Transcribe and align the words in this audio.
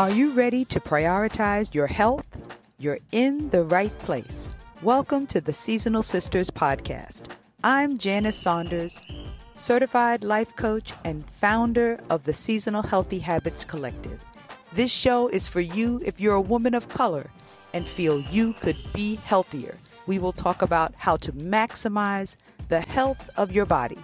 Are 0.00 0.10
you 0.10 0.32
ready 0.32 0.64
to 0.64 0.80
prioritize 0.80 1.74
your 1.74 1.86
health? 1.86 2.24
You're 2.78 3.00
in 3.12 3.50
the 3.50 3.64
right 3.64 3.96
place. 3.98 4.48
Welcome 4.80 5.26
to 5.26 5.42
the 5.42 5.52
Seasonal 5.52 6.02
Sisters 6.02 6.48
podcast. 6.48 7.24
I'm 7.62 7.98
Janice 7.98 8.38
Saunders, 8.38 8.98
certified 9.56 10.24
life 10.24 10.56
coach 10.56 10.94
and 11.04 11.28
founder 11.28 12.00
of 12.08 12.24
the 12.24 12.32
Seasonal 12.32 12.80
Healthy 12.80 13.18
Habits 13.18 13.62
Collective. 13.62 14.24
This 14.72 14.90
show 14.90 15.28
is 15.28 15.46
for 15.46 15.60
you 15.60 16.00
if 16.02 16.18
you're 16.18 16.34
a 16.34 16.40
woman 16.40 16.72
of 16.72 16.88
color 16.88 17.30
and 17.74 17.86
feel 17.86 18.20
you 18.20 18.54
could 18.54 18.78
be 18.94 19.16
healthier. 19.16 19.76
We 20.06 20.18
will 20.18 20.32
talk 20.32 20.62
about 20.62 20.94
how 20.96 21.18
to 21.18 21.32
maximize 21.32 22.36
the 22.68 22.80
health 22.80 23.28
of 23.36 23.52
your 23.52 23.66
body, 23.66 23.98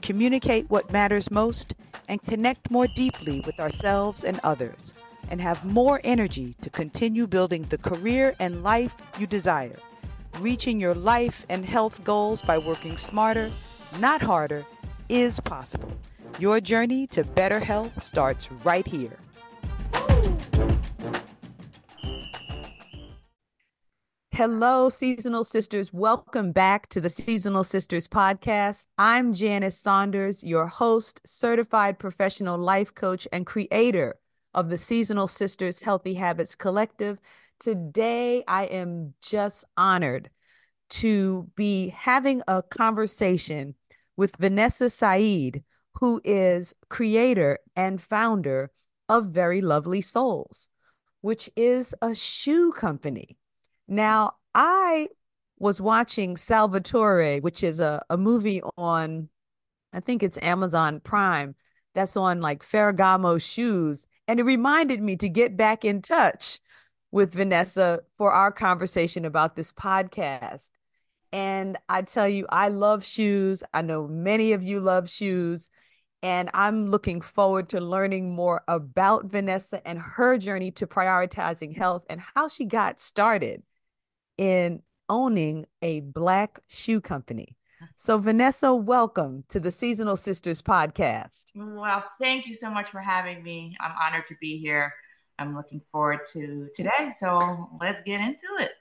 communicate 0.00 0.70
what 0.70 0.90
matters 0.90 1.30
most, 1.30 1.74
and 2.08 2.22
connect 2.22 2.70
more 2.70 2.86
deeply 2.86 3.40
with 3.40 3.60
ourselves 3.60 4.24
and 4.24 4.40
others 4.42 4.94
and 5.30 5.40
have 5.40 5.64
more 5.64 6.00
energy 6.04 6.54
to 6.60 6.70
continue 6.70 7.26
building 7.26 7.66
the 7.68 7.78
career 7.78 8.34
and 8.38 8.62
life 8.62 8.96
you 9.18 9.26
desire. 9.26 9.78
Reaching 10.40 10.80
your 10.80 10.94
life 10.94 11.46
and 11.48 11.64
health 11.64 12.02
goals 12.04 12.42
by 12.42 12.58
working 12.58 12.96
smarter, 12.96 13.50
not 13.98 14.20
harder, 14.20 14.64
is 15.08 15.40
possible. 15.40 15.92
Your 16.38 16.60
journey 16.60 17.06
to 17.08 17.24
better 17.24 17.60
health 17.60 18.02
starts 18.02 18.50
right 18.64 18.86
here. 18.86 19.18
Hello, 24.32 24.88
Seasonal 24.88 25.44
Sisters. 25.44 25.92
Welcome 25.92 26.50
back 26.50 26.88
to 26.88 27.00
the 27.00 27.08
Seasonal 27.08 27.62
Sisters 27.62 28.08
podcast. 28.08 28.86
I'm 28.98 29.32
Janice 29.32 29.78
Saunders, 29.78 30.42
your 30.42 30.66
host, 30.66 31.20
certified 31.24 32.00
professional 32.00 32.58
life 32.58 32.92
coach, 32.92 33.28
and 33.30 33.46
creator 33.46 34.16
of 34.54 34.70
the 34.70 34.76
Seasonal 34.76 35.28
Sisters 35.28 35.80
Healthy 35.80 36.14
Habits 36.14 36.54
Collective. 36.54 37.18
Today, 37.60 38.44
I 38.46 38.64
am 38.64 39.14
just 39.20 39.64
honored 39.76 40.30
to 40.90 41.50
be 41.56 41.88
having 41.88 42.42
a 42.46 42.62
conversation 42.62 43.74
with 44.16 44.36
Vanessa 44.36 44.88
Seide, 44.90 45.62
who 45.94 46.20
is 46.24 46.74
creator 46.88 47.58
and 47.74 48.00
founder 48.00 48.70
of 49.08 49.26
Very 49.26 49.60
Lovely 49.60 50.00
Soles, 50.00 50.68
which 51.20 51.50
is 51.56 51.94
a 52.02 52.14
shoe 52.14 52.72
company. 52.72 53.36
Now, 53.88 54.34
I 54.54 55.08
was 55.58 55.80
watching 55.80 56.36
Salvatore, 56.36 57.40
which 57.40 57.62
is 57.62 57.80
a, 57.80 58.02
a 58.10 58.16
movie 58.16 58.62
on, 58.76 59.28
I 59.92 60.00
think 60.00 60.22
it's 60.22 60.38
Amazon 60.42 61.00
Prime, 61.00 61.54
that's 61.94 62.16
on 62.16 62.40
like 62.40 62.62
Ferragamo 62.62 63.40
shoes. 63.40 64.06
And 64.26 64.40
it 64.40 64.44
reminded 64.44 65.02
me 65.02 65.16
to 65.16 65.28
get 65.28 65.56
back 65.56 65.84
in 65.84 66.02
touch 66.02 66.60
with 67.10 67.34
Vanessa 67.34 68.00
for 68.16 68.32
our 68.32 68.50
conversation 68.50 69.24
about 69.24 69.54
this 69.54 69.72
podcast. 69.72 70.70
And 71.32 71.76
I 71.88 72.02
tell 72.02 72.28
you, 72.28 72.46
I 72.48 72.68
love 72.68 73.04
shoes. 73.04 73.62
I 73.72 73.82
know 73.82 74.06
many 74.06 74.52
of 74.52 74.62
you 74.62 74.80
love 74.80 75.10
shoes. 75.10 75.70
And 76.22 76.48
I'm 76.54 76.86
looking 76.86 77.20
forward 77.20 77.68
to 77.70 77.80
learning 77.80 78.34
more 78.34 78.62
about 78.66 79.26
Vanessa 79.26 79.86
and 79.86 79.98
her 79.98 80.38
journey 80.38 80.70
to 80.72 80.86
prioritizing 80.86 81.76
health 81.76 82.04
and 82.08 82.20
how 82.20 82.48
she 82.48 82.64
got 82.64 82.98
started 82.98 83.62
in 84.38 84.82
owning 85.08 85.66
a 85.82 86.00
Black 86.00 86.60
shoe 86.66 87.00
company. 87.00 87.56
So, 87.96 88.18
Vanessa, 88.18 88.74
welcome 88.74 89.44
to 89.48 89.60
the 89.60 89.70
Seasonal 89.70 90.16
Sisters 90.16 90.60
podcast. 90.60 91.46
Well, 91.54 92.04
thank 92.20 92.46
you 92.46 92.54
so 92.54 92.70
much 92.70 92.90
for 92.90 93.00
having 93.00 93.42
me. 93.42 93.76
I'm 93.80 93.92
honored 94.00 94.26
to 94.26 94.36
be 94.40 94.58
here. 94.58 94.92
I'm 95.38 95.54
looking 95.56 95.80
forward 95.92 96.20
to 96.32 96.68
today. 96.74 97.10
So, 97.18 97.70
let's 97.80 98.02
get 98.02 98.20
into 98.20 98.46
it. 98.58 98.72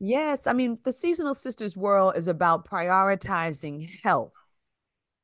Yes. 0.00 0.46
I 0.46 0.52
mean, 0.52 0.78
the 0.84 0.92
Seasonal 0.92 1.34
Sisters 1.34 1.76
world 1.76 2.14
is 2.16 2.28
about 2.28 2.68
prioritizing 2.68 3.88
health. 4.02 4.32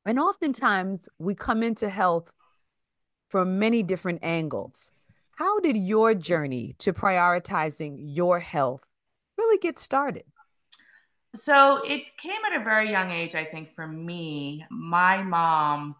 And 0.05 0.19
oftentimes 0.19 1.07
we 1.19 1.35
come 1.35 1.61
into 1.61 1.89
health 1.89 2.31
from 3.29 3.59
many 3.59 3.83
different 3.83 4.19
angles. 4.23 4.91
How 5.35 5.59
did 5.59 5.77
your 5.77 6.13
journey 6.15 6.75
to 6.79 6.93
prioritizing 6.93 7.97
your 7.99 8.39
health 8.39 8.81
really 9.37 9.57
get 9.57 9.79
started? 9.79 10.23
So 11.35 11.81
it 11.85 12.17
came 12.17 12.41
at 12.45 12.59
a 12.59 12.63
very 12.63 12.89
young 12.89 13.09
age, 13.11 13.35
I 13.35 13.45
think, 13.45 13.69
for 13.69 13.87
me. 13.87 14.65
My 14.69 15.21
mom, 15.23 15.95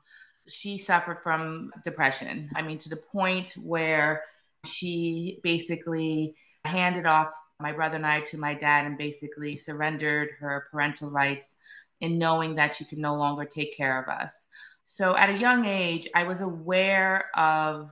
she 0.48 0.78
suffered 0.78 1.24
from 1.24 1.72
depression. 1.86 2.50
I 2.56 2.62
mean, 2.62 2.78
to 2.80 2.90
the 2.90 2.98
point 2.98 3.54
where 3.62 4.24
she 4.66 5.40
basically 5.44 6.36
handed 6.66 7.06
off 7.06 7.34
my 7.60 7.72
brother 7.72 7.96
and 7.96 8.06
I 8.06 8.22
to 8.22 8.38
my 8.38 8.54
dad 8.54 8.86
and 8.86 8.98
basically 8.98 9.56
surrendered 9.56 10.32
her 10.40 10.68
parental 10.72 11.10
rights 11.10 11.58
in 12.02 12.18
knowing 12.18 12.56
that 12.56 12.76
she 12.76 12.86
could 12.86 12.98
no 12.98 13.16
longer 13.16 13.46
take 13.46 13.76
care 13.76 14.02
of 14.02 14.10
us. 14.10 14.48
So 14.86 15.16
at 15.16 15.30
a 15.30 15.38
young 15.38 15.66
age, 15.66 16.08
I 16.14 16.24
was 16.24 16.42
aware 16.42 17.30
of 17.36 17.92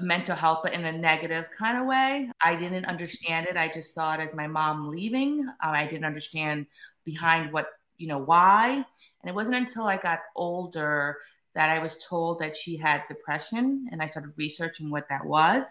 mental 0.00 0.36
health, 0.36 0.60
but 0.62 0.72
in 0.72 0.84
a 0.84 0.92
negative 0.92 1.46
kind 1.56 1.78
of 1.78 1.86
way. 1.86 2.30
I 2.42 2.54
didn't 2.54 2.86
understand 2.86 3.46
it. 3.46 3.56
I 3.56 3.68
just 3.68 3.94
saw 3.94 4.14
it 4.14 4.20
as 4.20 4.34
my 4.34 4.46
mom 4.46 4.88
leaving. 4.88 5.46
Uh, 5.62 5.68
I 5.68 5.86
didn't 5.86 6.04
understand 6.04 6.66
behind 7.04 7.52
what, 7.52 7.66
you 7.96 8.08
know, 8.08 8.18
why. 8.18 8.70
And 8.74 9.28
it 9.28 9.34
wasn't 9.34 9.56
until 9.56 9.84
I 9.84 9.96
got 9.96 10.20
older 10.36 11.18
that 11.54 11.68
I 11.68 11.82
was 11.82 12.02
told 12.04 12.40
that 12.40 12.56
she 12.56 12.76
had 12.76 13.02
depression. 13.08 13.86
And 13.90 14.02
I 14.02 14.06
started 14.06 14.32
researching 14.36 14.90
what 14.90 15.08
that 15.10 15.24
was, 15.24 15.64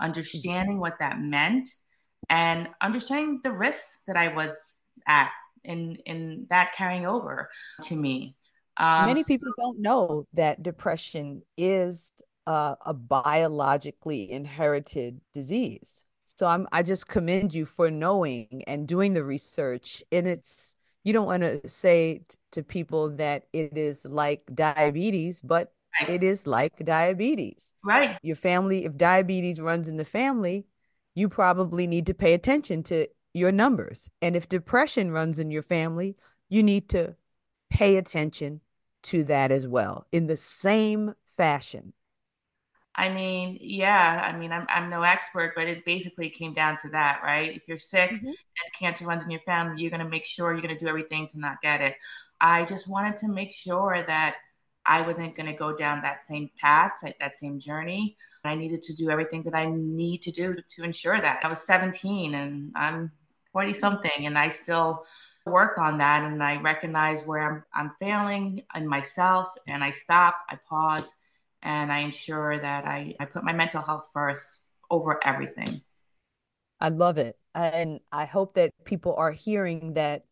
understanding 0.00 0.80
what 0.80 0.98
that 0.98 1.20
meant, 1.20 1.68
and 2.28 2.68
understanding 2.80 3.40
the 3.42 3.52
risks 3.52 4.00
that 4.06 4.16
I 4.16 4.28
was 4.34 4.56
at 5.06 5.30
in, 5.64 5.96
in 6.06 6.46
that 6.50 6.74
carrying 6.74 7.06
over 7.06 7.48
to 7.84 7.96
me. 7.96 8.36
Um, 8.76 9.06
Many 9.06 9.24
people 9.24 9.52
don't 9.58 9.78
know 9.80 10.26
that 10.32 10.62
depression 10.62 11.42
is 11.56 12.12
uh, 12.46 12.74
a 12.84 12.94
biologically 12.94 14.30
inherited 14.30 15.20
disease. 15.32 16.02
So 16.26 16.46
I'm 16.46 16.66
I 16.72 16.82
just 16.82 17.08
commend 17.08 17.54
you 17.54 17.66
for 17.66 17.90
knowing 17.90 18.62
and 18.66 18.86
doing 18.86 19.14
the 19.14 19.24
research. 19.24 20.02
And 20.12 20.26
it's 20.26 20.74
you 21.04 21.12
don't 21.12 21.26
want 21.26 21.42
to 21.42 21.66
say 21.68 22.22
t- 22.28 22.36
to 22.52 22.62
people 22.62 23.10
that 23.16 23.44
it 23.52 23.76
is 23.76 24.04
like 24.04 24.42
diabetes, 24.54 25.40
but 25.40 25.72
right. 26.00 26.10
it 26.10 26.22
is 26.22 26.46
like 26.46 26.84
diabetes. 26.84 27.72
Right. 27.82 28.18
Your 28.22 28.36
family, 28.36 28.84
if 28.84 28.96
diabetes 28.96 29.60
runs 29.60 29.88
in 29.88 29.96
the 29.96 30.04
family, 30.04 30.66
you 31.14 31.28
probably 31.28 31.86
need 31.86 32.06
to 32.06 32.14
pay 32.14 32.34
attention 32.34 32.82
to 32.84 33.06
your 33.32 33.52
numbers. 33.52 34.08
And 34.22 34.36
if 34.36 34.48
depression 34.48 35.10
runs 35.10 35.38
in 35.38 35.50
your 35.50 35.62
family, 35.62 36.16
you 36.48 36.62
need 36.62 36.88
to 36.90 37.14
pay 37.70 37.96
attention 37.96 38.60
to 39.02 39.24
that 39.24 39.50
as 39.50 39.66
well 39.66 40.06
in 40.12 40.26
the 40.26 40.36
same 40.36 41.14
fashion. 41.36 41.92
I 42.94 43.08
mean, 43.08 43.58
yeah, 43.60 44.20
I 44.22 44.36
mean, 44.36 44.52
I'm, 44.52 44.66
I'm 44.68 44.90
no 44.90 45.02
expert, 45.02 45.52
but 45.54 45.68
it 45.68 45.84
basically 45.84 46.28
came 46.28 46.52
down 46.52 46.76
to 46.82 46.88
that, 46.90 47.20
right? 47.22 47.54
If 47.54 47.62
you're 47.66 47.78
sick 47.78 48.10
mm-hmm. 48.10 48.26
and 48.26 48.74
cancer 48.78 49.04
runs 49.04 49.24
in 49.24 49.30
your 49.30 49.40
family, 49.40 49.80
you're 49.80 49.90
going 49.90 50.02
to 50.02 50.08
make 50.08 50.24
sure 50.24 50.52
you're 50.52 50.62
going 50.62 50.76
to 50.76 50.84
do 50.84 50.88
everything 50.88 51.28
to 51.28 51.38
not 51.38 51.62
get 51.62 51.80
it. 51.80 51.94
I 52.40 52.64
just 52.64 52.88
wanted 52.88 53.16
to 53.18 53.28
make 53.28 53.52
sure 53.52 54.02
that 54.06 54.36
I 54.86 55.02
wasn't 55.02 55.36
going 55.36 55.46
to 55.46 55.52
go 55.52 55.76
down 55.76 56.02
that 56.02 56.22
same 56.22 56.50
path, 56.60 56.92
that 57.20 57.36
same 57.36 57.60
journey. 57.60 58.16
I 58.44 58.54
needed 58.54 58.82
to 58.82 58.94
do 58.94 59.10
everything 59.10 59.42
that 59.44 59.54
I 59.54 59.66
need 59.66 60.22
to 60.22 60.32
do 60.32 60.56
to 60.76 60.82
ensure 60.82 61.20
that. 61.20 61.40
I 61.44 61.48
was 61.48 61.60
17 61.60 62.34
and 62.34 62.72
I'm 62.74 63.12
40 63.52 63.74
something, 63.74 64.26
and 64.26 64.38
I 64.38 64.48
still 64.48 65.04
work 65.44 65.78
on 65.78 65.98
that. 65.98 66.24
And 66.24 66.42
I 66.42 66.60
recognize 66.60 67.22
where 67.22 67.40
I'm, 67.40 67.64
I'm 67.74 67.90
failing 68.00 68.62
in 68.74 68.88
myself, 68.88 69.48
and 69.66 69.84
I 69.84 69.90
stop, 69.90 70.36
I 70.48 70.58
pause, 70.68 71.12
and 71.62 71.92
I 71.92 71.98
ensure 72.00 72.58
that 72.58 72.86
I, 72.86 73.14
I 73.20 73.24
put 73.26 73.44
my 73.44 73.52
mental 73.52 73.82
health 73.82 74.08
first 74.12 74.60
over 74.90 75.24
everything. 75.24 75.82
I 76.80 76.88
love 76.88 77.18
it. 77.18 77.36
And 77.54 78.00
I 78.10 78.24
hope 78.24 78.54
that 78.54 78.72
people 78.84 79.14
are 79.16 79.32
hearing 79.32 79.94
that 79.94 80.24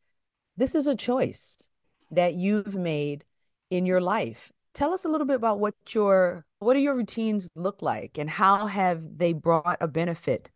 this 0.56 0.74
is 0.74 0.86
a 0.86 0.96
choice 0.96 1.56
that 2.10 2.34
you've 2.34 2.74
made 2.74 3.24
in 3.70 3.86
your 3.86 4.00
life. 4.00 4.52
Tell 4.74 4.94
us 4.94 5.04
a 5.04 5.08
little 5.08 5.26
bit 5.26 5.36
about 5.36 5.60
what 5.60 5.74
your 5.90 6.44
what 6.60 6.74
do 6.74 6.80
your 6.80 6.94
routines 6.94 7.48
look 7.54 7.82
like 7.82 8.18
and 8.18 8.28
how 8.28 8.66
have 8.66 9.18
they 9.18 9.32
brought 9.32 9.78
a 9.80 9.88
benefit 9.88 10.50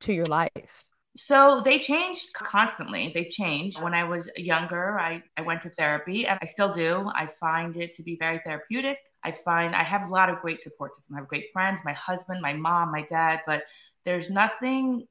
to 0.00 0.12
your 0.12 0.26
life? 0.26 0.89
So 1.16 1.60
they 1.64 1.80
changed 1.80 2.32
constantly. 2.32 3.10
They've 3.12 3.28
changed. 3.28 3.82
When 3.82 3.94
I 3.94 4.04
was 4.04 4.30
younger, 4.36 4.98
I, 4.98 5.22
I 5.36 5.42
went 5.42 5.62
to 5.62 5.70
therapy 5.70 6.26
and 6.26 6.38
I 6.40 6.46
still 6.46 6.72
do. 6.72 7.10
I 7.14 7.26
find 7.26 7.76
it 7.76 7.94
to 7.94 8.02
be 8.02 8.16
very 8.16 8.40
therapeutic. 8.44 8.98
I 9.24 9.32
find 9.32 9.74
I 9.74 9.82
have 9.82 10.02
a 10.02 10.08
lot 10.08 10.30
of 10.30 10.38
great 10.38 10.62
support 10.62 10.94
system. 10.94 11.16
I 11.16 11.20
have 11.20 11.28
great 11.28 11.52
friends, 11.52 11.82
my 11.84 11.94
husband, 11.94 12.40
my 12.40 12.52
mom, 12.52 12.92
my 12.92 13.02
dad, 13.02 13.40
but 13.44 13.64
there's 14.04 14.30
nothing 14.30 15.06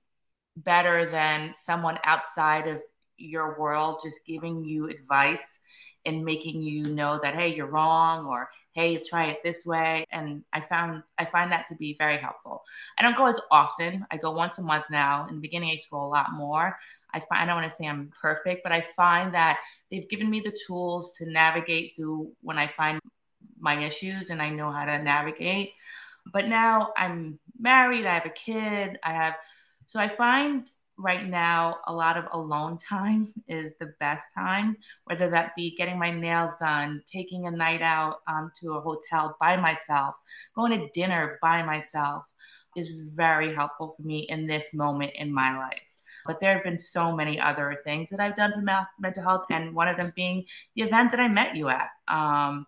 better 0.56 1.10
than 1.10 1.54
someone 1.56 2.00
outside 2.04 2.68
of 2.68 2.82
your 3.18 3.60
world 3.60 4.00
just 4.04 4.26
giving 4.26 4.64
you 4.64 4.88
advice 4.88 5.60
and 6.06 6.24
making 6.24 6.62
you 6.62 6.88
know 6.94 7.20
that, 7.22 7.36
hey, 7.36 7.54
you're 7.54 7.68
wrong 7.68 8.26
or 8.26 8.50
hey, 8.80 8.98
try 8.98 9.26
it 9.26 9.44
this 9.44 9.66
way. 9.66 10.06
And 10.12 10.44
I 10.54 10.62
found 10.62 11.04
I 11.18 11.26
find 11.26 11.52
that 11.52 11.68
to 11.68 11.76
be 11.76 11.96
very 11.98 12.18
helpful. 12.18 12.64
I 12.98 13.02
don't 13.02 13.18
go 13.18 13.28
as 13.28 13.40
often. 13.52 14.06
I 14.10 14.18
go 14.18 14.32
once 14.32 14.58
a 14.58 14.62
month 14.62 14.86
now. 14.90 15.28
In 15.28 15.36
the 15.36 15.42
beginning, 15.42 15.70
I 15.70 15.74
used 15.74 15.86
to 15.86 15.92
go 15.92 16.06
a 16.06 16.08
lot 16.08 16.32
more. 16.32 16.78
I 17.14 17.20
find 17.20 17.42
I 17.42 17.46
don't 17.46 17.62
want 17.62 17.70
to 17.70 17.76
say 17.76 17.88
I'm 17.88 18.12
perfect, 18.22 18.64
but 18.64 18.72
I 18.72 18.82
find 18.96 19.34
that 19.34 19.60
they've 19.92 20.10
given 20.10 20.30
me 20.30 20.40
the 20.40 20.58
tools 20.66 21.14
to 21.18 21.30
navigate 21.30 21.96
through 21.96 22.32
when 22.42 22.58
I 22.58 22.68
find 22.68 23.02
my 23.60 23.84
issues 23.84 24.30
and 24.30 24.42
I 24.42 24.50
know 24.50 24.72
how 24.72 24.86
to 24.86 25.02
navigate. 25.04 25.74
But 26.32 26.48
now 26.48 26.94
I'm 26.96 27.40
married, 27.60 28.06
I 28.06 28.14
have 28.14 28.26
a 28.26 28.30
kid, 28.30 28.98
I 29.04 29.12
have 29.12 29.36
so 29.88 30.00
I 30.00 30.08
find 30.08 30.70
right 31.00 31.28
now 31.28 31.76
a 31.88 31.94
lot 31.94 32.18
of 32.18 32.26
alone 32.34 32.78
time 32.78 33.34
is 33.48 33.72
the 33.80 33.94
best 34.00 34.26
time 34.36 34.76
whether 35.06 35.30
that 35.30 35.56
be 35.56 35.76
getting 35.76 35.98
my 35.98 36.12
nails 36.12 36.52
done 36.60 37.02
taking 37.12 37.48
a 37.48 37.52
night 37.52 37.82
out 37.82 38.18
um, 38.28 38.52
to 38.60 38.74
a 38.74 38.82
hotel 38.82 39.36
by 39.40 39.56
myself 39.56 40.16
going 40.56 40.78
to 40.78 40.90
dinner 40.94 41.40
by 41.42 41.64
myself 41.64 42.24
is 42.76 42.90
very 42.90 43.54
helpful 43.54 43.94
for 43.96 44.04
me 44.04 44.20
in 44.30 44.48
this 44.48 44.74
moment 44.74 45.12
in 45.16 45.34
my 45.34 45.58
life. 45.58 45.82
But 46.26 46.40
there 46.40 46.54
have 46.54 46.64
been 46.64 46.80
so 46.80 47.16
many 47.16 47.40
other 47.40 47.78
things 47.84 48.10
that 48.10 48.20
i've 48.20 48.36
done 48.36 48.54
for 48.54 48.88
mental 49.00 49.24
health 49.24 49.46
and 49.50 49.74
one 49.74 49.88
of 49.88 49.98
them 49.98 50.14
being 50.16 50.46
the 50.76 50.84
event 50.84 51.12
that 51.12 51.20
i 51.20 51.28
met 51.28 51.56
you 51.56 51.70
at. 51.70 51.90
Um, 52.08 52.66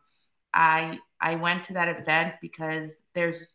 i 0.53 0.99
i 1.19 1.35
went 1.35 1.63
to 1.65 1.73
that 1.73 1.89
event 1.89 2.35
because 2.41 2.91
there's 3.13 3.53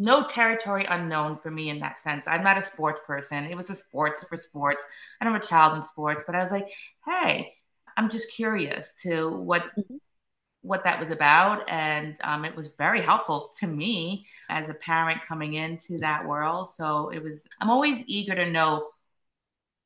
no 0.00 0.24
territory 0.26 0.86
unknown 0.88 1.36
for 1.36 1.50
me 1.50 1.68
in 1.68 1.78
that 1.80 2.00
sense. 2.00 2.26
I'm 2.26 2.42
not 2.42 2.56
a 2.56 2.62
sports 2.62 3.00
person. 3.06 3.44
It 3.44 3.54
was 3.54 3.68
a 3.68 3.74
sports 3.74 4.24
for 4.24 4.38
sports. 4.38 4.82
I 5.20 5.24
don't 5.24 5.34
have 5.34 5.42
a 5.42 5.46
child 5.46 5.76
in 5.76 5.82
sports, 5.84 6.24
but 6.26 6.34
I 6.34 6.40
was 6.40 6.50
like, 6.50 6.68
hey, 7.04 7.52
I'm 7.98 8.08
just 8.08 8.32
curious 8.32 8.94
to 9.02 9.28
what 9.28 9.62
mm-hmm. 9.78 9.96
what 10.62 10.84
that 10.84 10.98
was 10.98 11.10
about, 11.10 11.68
and 11.68 12.16
um, 12.24 12.46
it 12.46 12.56
was 12.56 12.68
very 12.78 13.02
helpful 13.02 13.50
to 13.60 13.66
me 13.66 14.24
as 14.48 14.70
a 14.70 14.74
parent 14.74 15.20
coming 15.20 15.52
into 15.54 15.98
that 15.98 16.26
world. 16.26 16.70
So 16.74 17.10
it 17.10 17.22
was. 17.22 17.46
I'm 17.60 17.70
always 17.70 18.02
eager 18.06 18.34
to 18.34 18.50
know 18.50 18.88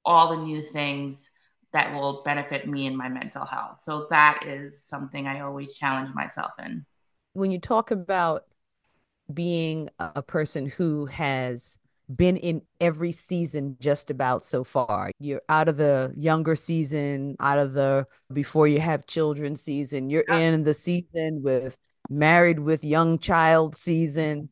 all 0.05 0.31
the 0.37 0.43
new 0.43 0.63
things 0.63 1.31
that 1.73 1.93
will 1.93 2.23
benefit 2.23 2.69
me 2.69 2.87
in 2.87 2.97
my 2.97 3.09
mental 3.09 3.45
health. 3.45 3.81
So 3.81 4.07
that 4.11 4.45
is 4.47 4.81
something 4.81 5.27
I 5.27 5.41
always 5.41 5.75
challenge 5.75 6.15
myself 6.15 6.53
in. 6.65 6.87
When 7.33 7.51
you 7.51 7.59
talk 7.59 7.91
about 7.91 8.45
being 9.33 9.89
a 9.99 10.23
person 10.23 10.67
who 10.67 11.07
has 11.07 11.79
been 12.15 12.37
in 12.37 12.63
every 12.81 13.13
season 13.13 13.77
just 13.81 14.11
about 14.11 14.45
so 14.45 14.65
far. 14.65 15.11
You're 15.19 15.43
out 15.49 15.69
of 15.69 15.77
the 15.77 16.13
younger 16.17 16.55
season, 16.55 17.37
out 17.41 17.59
of 17.59 17.73
the 17.73 18.07
before 18.33 18.69
you 18.69 18.81
have 18.81 19.07
children 19.07 19.57
season. 19.57 20.11
You're 20.11 20.23
in 20.23 20.65
the 20.65 20.75
season 20.75 21.43
with 21.43 21.77
married 22.11 22.59
with 22.59 22.85
young 22.85 23.19
child 23.19 23.77
season. 23.77 24.51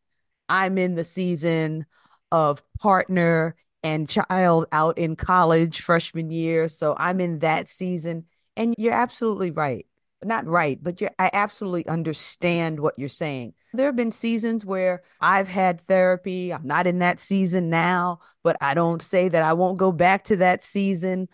I'm 0.49 0.79
in 0.79 0.95
the 0.95 1.05
season 1.05 1.87
of 2.31 2.63
partner 2.81 3.57
and 3.83 4.09
child 4.09 4.67
out 4.73 4.97
in 4.97 5.17
college 5.17 5.81
freshman 5.81 6.31
year. 6.31 6.69
So 6.69 6.95
I'm 6.97 7.21
in 7.21 7.41
that 7.41 7.69
season. 7.69 8.25
And 8.57 8.75
you're 8.79 8.93
absolutely 8.95 9.51
right. 9.51 9.87
Not 10.25 10.47
right, 10.47 10.79
but 10.81 11.01
you 11.01 11.09
I 11.19 11.31
absolutely 11.33 11.87
understand 11.89 12.79
what 12.79 12.99
you're 12.99 13.09
saying 13.09 13.55
there 13.73 13.87
have 13.87 13.97
been 13.97 14.13
seasons 14.13 14.65
where 14.65 15.03
I've 15.21 15.49
had 15.49 15.81
therapy. 15.81 16.53
I'm 16.53 16.67
not 16.67 16.87
in 16.87 16.99
that 17.01 17.21
season 17.21 17.71
now, 17.71 18.21
but 18.43 18.57
I 18.61 18.75
don't 18.75 19.03
say 19.03 19.29
that 19.29 19.43
I 19.43 19.53
won't 19.53 19.79
go 19.79 19.93
back 19.93 20.25
to 20.25 20.37
that 20.37 20.63
season 20.63 21.29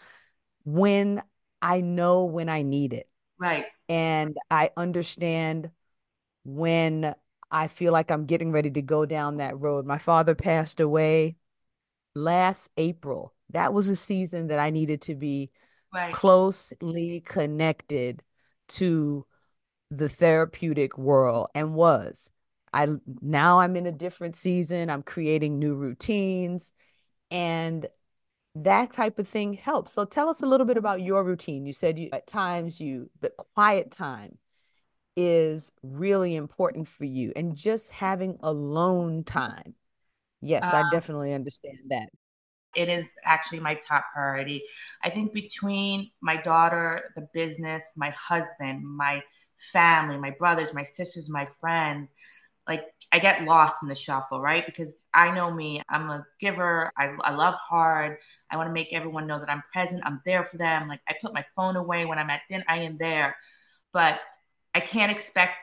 when 0.65 1.23
I 1.61 1.81
know 1.81 2.25
when 2.25 2.49
I 2.49 2.63
need 2.63 2.93
it. 2.93 3.09
Right. 3.39 3.67
And 3.89 4.37
I 4.51 4.71
understand 4.77 5.71
when 6.45 7.15
I 7.51 7.69
feel 7.69 7.93
like 7.93 8.11
I'm 8.11 8.27
getting 8.27 8.53
ready 8.53 8.71
to 8.71 8.83
go 8.83 9.07
down 9.07 9.39
that 9.39 9.59
road. 9.59 9.87
My 9.87 9.99
father 9.99 10.35
passed 10.35 10.81
away 10.81 11.37
last 12.15 12.71
April. 12.77 13.35
That 13.51 13.73
was 13.73 13.89
a 13.89 13.97
season 13.97 14.49
that 14.49 14.59
I 14.59 14.71
needed 14.71 15.03
to 15.03 15.15
be 15.15 15.51
right. 15.93 16.13
closely 16.13 17.23
connected 17.25 18.23
to 18.69 19.25
the 19.91 20.09
therapeutic 20.09 20.99
world 20.99 21.49
and 21.55 21.75
was. 21.75 22.31
I 22.73 22.89
now 23.23 23.61
I'm 23.61 23.77
in 23.77 23.87
a 23.87 23.93
different 23.93 24.37
season. 24.37 24.91
I'm 24.91 25.03
creating 25.03 25.59
new 25.59 25.75
routines 25.75 26.73
and 27.31 27.87
that 28.55 28.93
type 28.93 29.19
of 29.19 29.29
thing 29.29 29.55
helps. 29.55 29.93
So 29.93 30.05
tell 30.05 30.29
us 30.29 30.43
a 30.43 30.47
little 30.47 30.67
bit 30.67 30.77
about 30.77 31.03
your 31.03 31.25
routine. 31.25 31.65
You 31.67 31.73
said 31.73 31.99
you 31.99 32.11
at 32.13 32.27
times 32.27 32.81
you 32.81 33.11
the 33.21 33.31
quiet 33.55 33.91
time 33.91 34.39
is 35.17 35.73
really 35.83 36.37
important 36.37 36.87
for 36.87 37.05
you 37.05 37.33
and 37.35 37.57
just 37.57 37.91
having 37.91 38.39
alone 38.41 39.25
time. 39.25 39.75
Yes, 40.41 40.65
um, 40.65 40.75
I 40.75 40.83
definitely 40.91 41.33
understand 41.33 41.79
that. 41.91 42.09
It 42.75 42.89
is 42.89 43.07
actually 43.25 43.61
my 43.61 43.75
top 43.75 44.05
priority. 44.15 44.63
I 45.03 45.11
think 45.11 45.33
between 45.33 46.11
my 46.21 46.37
daughter, 46.37 47.13
the 47.17 47.27
business, 47.33 47.83
my 47.97 48.11
husband, 48.11 48.85
my 48.85 49.23
family, 49.59 50.17
my 50.19 50.31
brothers, 50.31 50.75
my 50.75 50.83
sisters, 50.83 51.29
my 51.29 51.47
friends. 51.61 52.13
Like 52.67 52.85
I 53.11 53.19
get 53.19 53.45
lost 53.45 53.83
in 53.83 53.89
the 53.89 53.95
shuffle, 53.95 54.41
right? 54.41 54.65
Because 54.67 55.01
I 55.15 55.31
know 55.31 55.51
me, 55.51 55.83
I'm 55.89 56.11
a 56.11 56.27
giver. 56.39 56.93
I, 56.97 57.15
I 57.23 57.35
love 57.35 57.55
hard. 57.55 58.19
I 58.51 58.57
want 58.57 58.69
to 58.69 58.73
make 58.73 58.93
everyone 58.93 59.27
know 59.27 59.39
that 59.39 59.51
I'm 59.51 59.63
present. 59.73 60.03
I'm 60.05 60.21
there 60.27 60.45
for 60.45 60.59
them. 60.59 60.89
Like 60.89 61.01
I 61.09 61.15
put 61.21 61.33
my 61.33 61.45
phone 61.57 61.77
away 61.77 62.05
when 62.05 62.19
I'm 62.19 62.31
at 62.31 62.43
dinner, 62.49 62.65
I 62.69 62.81
am 62.81 62.99
there. 62.99 63.37
But 63.93 64.21
I 64.75 64.81
can't 64.81 65.11
expect 65.11 65.55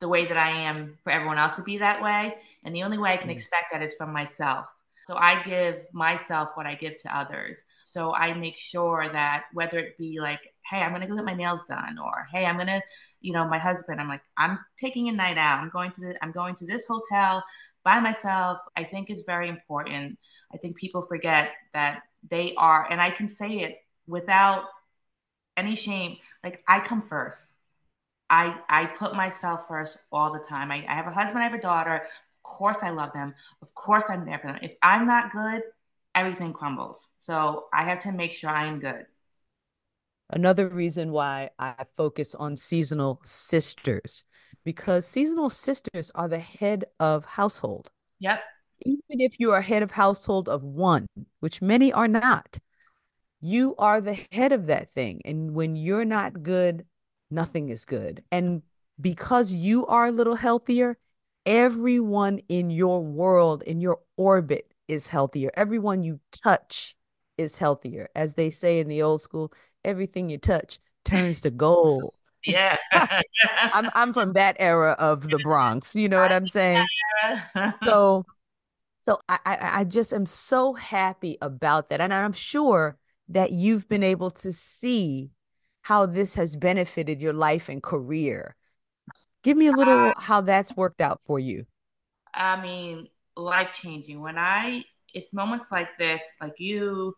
the 0.00 0.08
way 0.08 0.26
that 0.26 0.36
I 0.36 0.50
am 0.50 0.98
for 1.02 1.10
everyone 1.10 1.38
else 1.38 1.56
to 1.56 1.62
be 1.62 1.78
that 1.78 2.02
way. 2.02 2.34
And 2.62 2.74
the 2.74 2.82
only 2.84 2.98
way 2.98 3.12
I 3.12 3.16
can 3.16 3.30
mm. 3.30 3.34
expect 3.34 3.72
that 3.72 3.82
is 3.82 3.94
from 3.94 4.12
myself. 4.12 4.66
So 5.06 5.16
I 5.16 5.42
give 5.42 5.86
myself 5.92 6.50
what 6.54 6.66
I 6.66 6.74
give 6.74 6.98
to 6.98 7.16
others. 7.16 7.58
So 7.84 8.14
I 8.14 8.32
make 8.32 8.56
sure 8.56 9.08
that 9.12 9.44
whether 9.52 9.78
it 9.78 9.98
be 9.98 10.20
like, 10.20 10.53
hey, 10.70 10.80
I'm 10.80 10.92
gonna 10.92 11.06
go 11.06 11.16
get 11.16 11.24
my 11.24 11.34
nails 11.34 11.62
done, 11.68 11.98
or 11.98 12.26
hey, 12.32 12.44
I'm 12.46 12.56
gonna, 12.56 12.82
you 13.20 13.32
know, 13.32 13.46
my 13.48 13.58
husband, 13.58 14.00
I'm 14.00 14.08
like, 14.08 14.22
I'm 14.36 14.58
taking 14.78 15.08
a 15.08 15.12
night 15.12 15.38
out. 15.38 15.60
I'm 15.60 15.70
going 15.70 15.90
to 15.92 16.00
the, 16.00 16.24
I'm 16.24 16.32
going 16.32 16.54
to 16.56 16.66
this 16.66 16.86
hotel 16.86 17.44
by 17.84 18.00
myself. 18.00 18.58
I 18.76 18.84
think 18.84 19.10
is 19.10 19.22
very 19.26 19.48
important. 19.48 20.18
I 20.52 20.56
think 20.58 20.76
people 20.76 21.02
forget 21.02 21.50
that 21.74 22.02
they 22.30 22.54
are, 22.56 22.86
and 22.90 23.00
I 23.00 23.10
can 23.10 23.28
say 23.28 23.60
it 23.60 23.76
without 24.06 24.64
any 25.56 25.74
shame. 25.76 26.16
Like 26.42 26.62
I 26.68 26.80
come 26.80 27.02
first. 27.02 27.54
I 28.30 28.58
I 28.68 28.86
put 28.86 29.14
myself 29.14 29.62
first 29.68 29.98
all 30.12 30.32
the 30.32 30.40
time. 30.40 30.70
I, 30.70 30.86
I 30.88 30.94
have 30.94 31.06
a 31.06 31.12
husband, 31.12 31.40
I 31.40 31.44
have 31.44 31.54
a 31.54 31.60
daughter 31.60 31.96
Of 31.96 32.42
course 32.44 32.78
I 32.82 32.90
love 32.90 33.12
them. 33.14 33.34
Of 33.62 33.74
course 33.74 34.04
I'm 34.10 34.26
there 34.26 34.38
for 34.38 34.48
them. 34.48 34.58
If 34.62 34.72
I'm 34.82 35.06
not 35.06 35.32
good, 35.32 35.62
everything 36.14 36.52
crumbles. 36.52 37.08
So 37.18 37.66
I 37.72 37.84
have 37.84 38.00
to 38.00 38.12
make 38.12 38.32
sure 38.34 38.50
I 38.50 38.66
am 38.66 38.80
good. 38.80 39.06
Another 40.30 40.68
reason 40.68 41.12
why 41.12 41.50
I 41.58 41.74
focus 41.96 42.34
on 42.34 42.56
seasonal 42.56 43.20
sisters, 43.24 44.24
because 44.64 45.06
seasonal 45.06 45.50
sisters 45.50 46.10
are 46.14 46.28
the 46.28 46.38
head 46.38 46.86
of 46.98 47.24
household. 47.24 47.90
Yep. 48.20 48.40
Even 48.86 49.20
if 49.20 49.38
you 49.38 49.52
are 49.52 49.60
head 49.60 49.82
of 49.82 49.90
household 49.90 50.48
of 50.48 50.62
one, 50.62 51.06
which 51.40 51.62
many 51.62 51.92
are 51.92 52.08
not, 52.08 52.58
you 53.40 53.74
are 53.76 54.00
the 54.00 54.18
head 54.32 54.52
of 54.52 54.66
that 54.66 54.88
thing. 54.88 55.20
And 55.24 55.54
when 55.54 55.76
you're 55.76 56.06
not 56.06 56.42
good, 56.42 56.86
nothing 57.30 57.68
is 57.68 57.84
good. 57.84 58.22
And 58.32 58.62
because 59.00 59.52
you 59.52 59.86
are 59.86 60.06
a 60.06 60.12
little 60.12 60.34
healthier, 60.34 60.96
everyone 61.44 62.40
in 62.48 62.70
your 62.70 63.04
world, 63.04 63.62
in 63.62 63.80
your 63.80 64.00
orbit, 64.16 64.72
is 64.88 65.06
healthier. 65.06 65.50
Everyone 65.54 66.02
you 66.02 66.20
touch 66.32 66.96
is 67.38 67.56
healthier. 67.56 68.08
As 68.14 68.34
they 68.34 68.50
say 68.50 68.78
in 68.78 68.88
the 68.88 69.02
old 69.02 69.22
school, 69.22 69.52
everything 69.84 70.28
you 70.28 70.38
touch 70.38 70.78
turns 71.04 71.40
to 71.42 71.50
gold. 71.50 72.14
Yeah. 72.44 72.76
I'm 72.92 73.90
I'm 73.94 74.12
from 74.12 74.34
that 74.34 74.56
era 74.58 74.96
of 74.98 75.28
the 75.28 75.38
Bronx. 75.38 75.96
You 75.96 76.08
know 76.08 76.20
what 76.20 76.32
I'm 76.32 76.46
saying? 76.46 76.86
so 77.84 78.24
so 79.02 79.20
I, 79.28 79.38
I 79.60 79.84
just 79.84 80.12
am 80.12 80.26
so 80.26 80.74
happy 80.74 81.38
about 81.42 81.88
that. 81.88 82.00
And 82.00 82.12
I'm 82.12 82.32
sure 82.32 82.96
that 83.28 83.52
you've 83.52 83.88
been 83.88 84.02
able 84.02 84.30
to 84.30 84.52
see 84.52 85.30
how 85.82 86.06
this 86.06 86.34
has 86.34 86.56
benefited 86.56 87.20
your 87.20 87.34
life 87.34 87.68
and 87.68 87.82
career 87.82 88.54
Give 89.44 89.58
me 89.58 89.66
a 89.66 89.72
little 89.72 90.08
uh, 90.08 90.14
how 90.16 90.40
that's 90.40 90.74
worked 90.74 91.02
out 91.02 91.20
for 91.22 91.38
you. 91.38 91.66
I 92.32 92.60
mean, 92.60 93.08
life 93.36 93.74
changing. 93.74 94.20
When 94.20 94.38
I, 94.38 94.84
it's 95.14 95.32
moments 95.32 95.70
like 95.70 95.96
this, 95.98 96.22
like 96.40 96.58
you, 96.58 97.14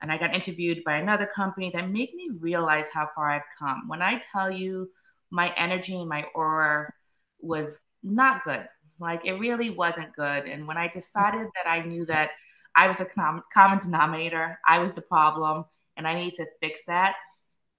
and 0.00 0.12
I 0.12 0.18
got 0.18 0.34
interviewed 0.34 0.84
by 0.84 0.96
another 0.98 1.26
company 1.26 1.70
that 1.74 1.90
make 1.90 2.14
me 2.14 2.30
realize 2.38 2.86
how 2.92 3.08
far 3.14 3.30
I've 3.30 3.42
come. 3.58 3.88
When 3.88 4.02
I 4.02 4.20
tell 4.32 4.50
you 4.50 4.90
my 5.30 5.52
energy 5.56 5.98
and 5.98 6.08
my 6.08 6.24
aura 6.34 6.92
was 7.40 7.78
not 8.02 8.44
good, 8.44 8.68
like 9.00 9.24
it 9.24 9.34
really 9.34 9.70
wasn't 9.70 10.14
good. 10.14 10.48
And 10.48 10.66
when 10.68 10.76
I 10.76 10.88
decided 10.88 11.48
that 11.56 11.70
I 11.70 11.80
knew 11.80 12.04
that 12.06 12.30
I 12.74 12.86
was 12.88 13.00
a 13.00 13.04
com- 13.04 13.42
common 13.52 13.80
denominator, 13.80 14.58
I 14.66 14.78
was 14.78 14.92
the 14.92 15.02
problem, 15.02 15.64
and 15.96 16.06
I 16.06 16.14
need 16.14 16.34
to 16.34 16.46
fix 16.60 16.84
that, 16.84 17.16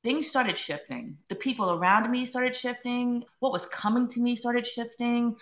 things 0.04 0.28
started 0.28 0.58
shifting. 0.58 1.18
The 1.30 1.36
people 1.36 1.72
around 1.72 2.10
me 2.12 2.26
started 2.26 2.56
shifting. 2.56 3.24
What 3.40 3.54
was 3.54 3.66
coming 3.68 4.08
to 4.10 4.20
me 4.20 4.36
started 4.36 4.68
shifting. 4.68 5.36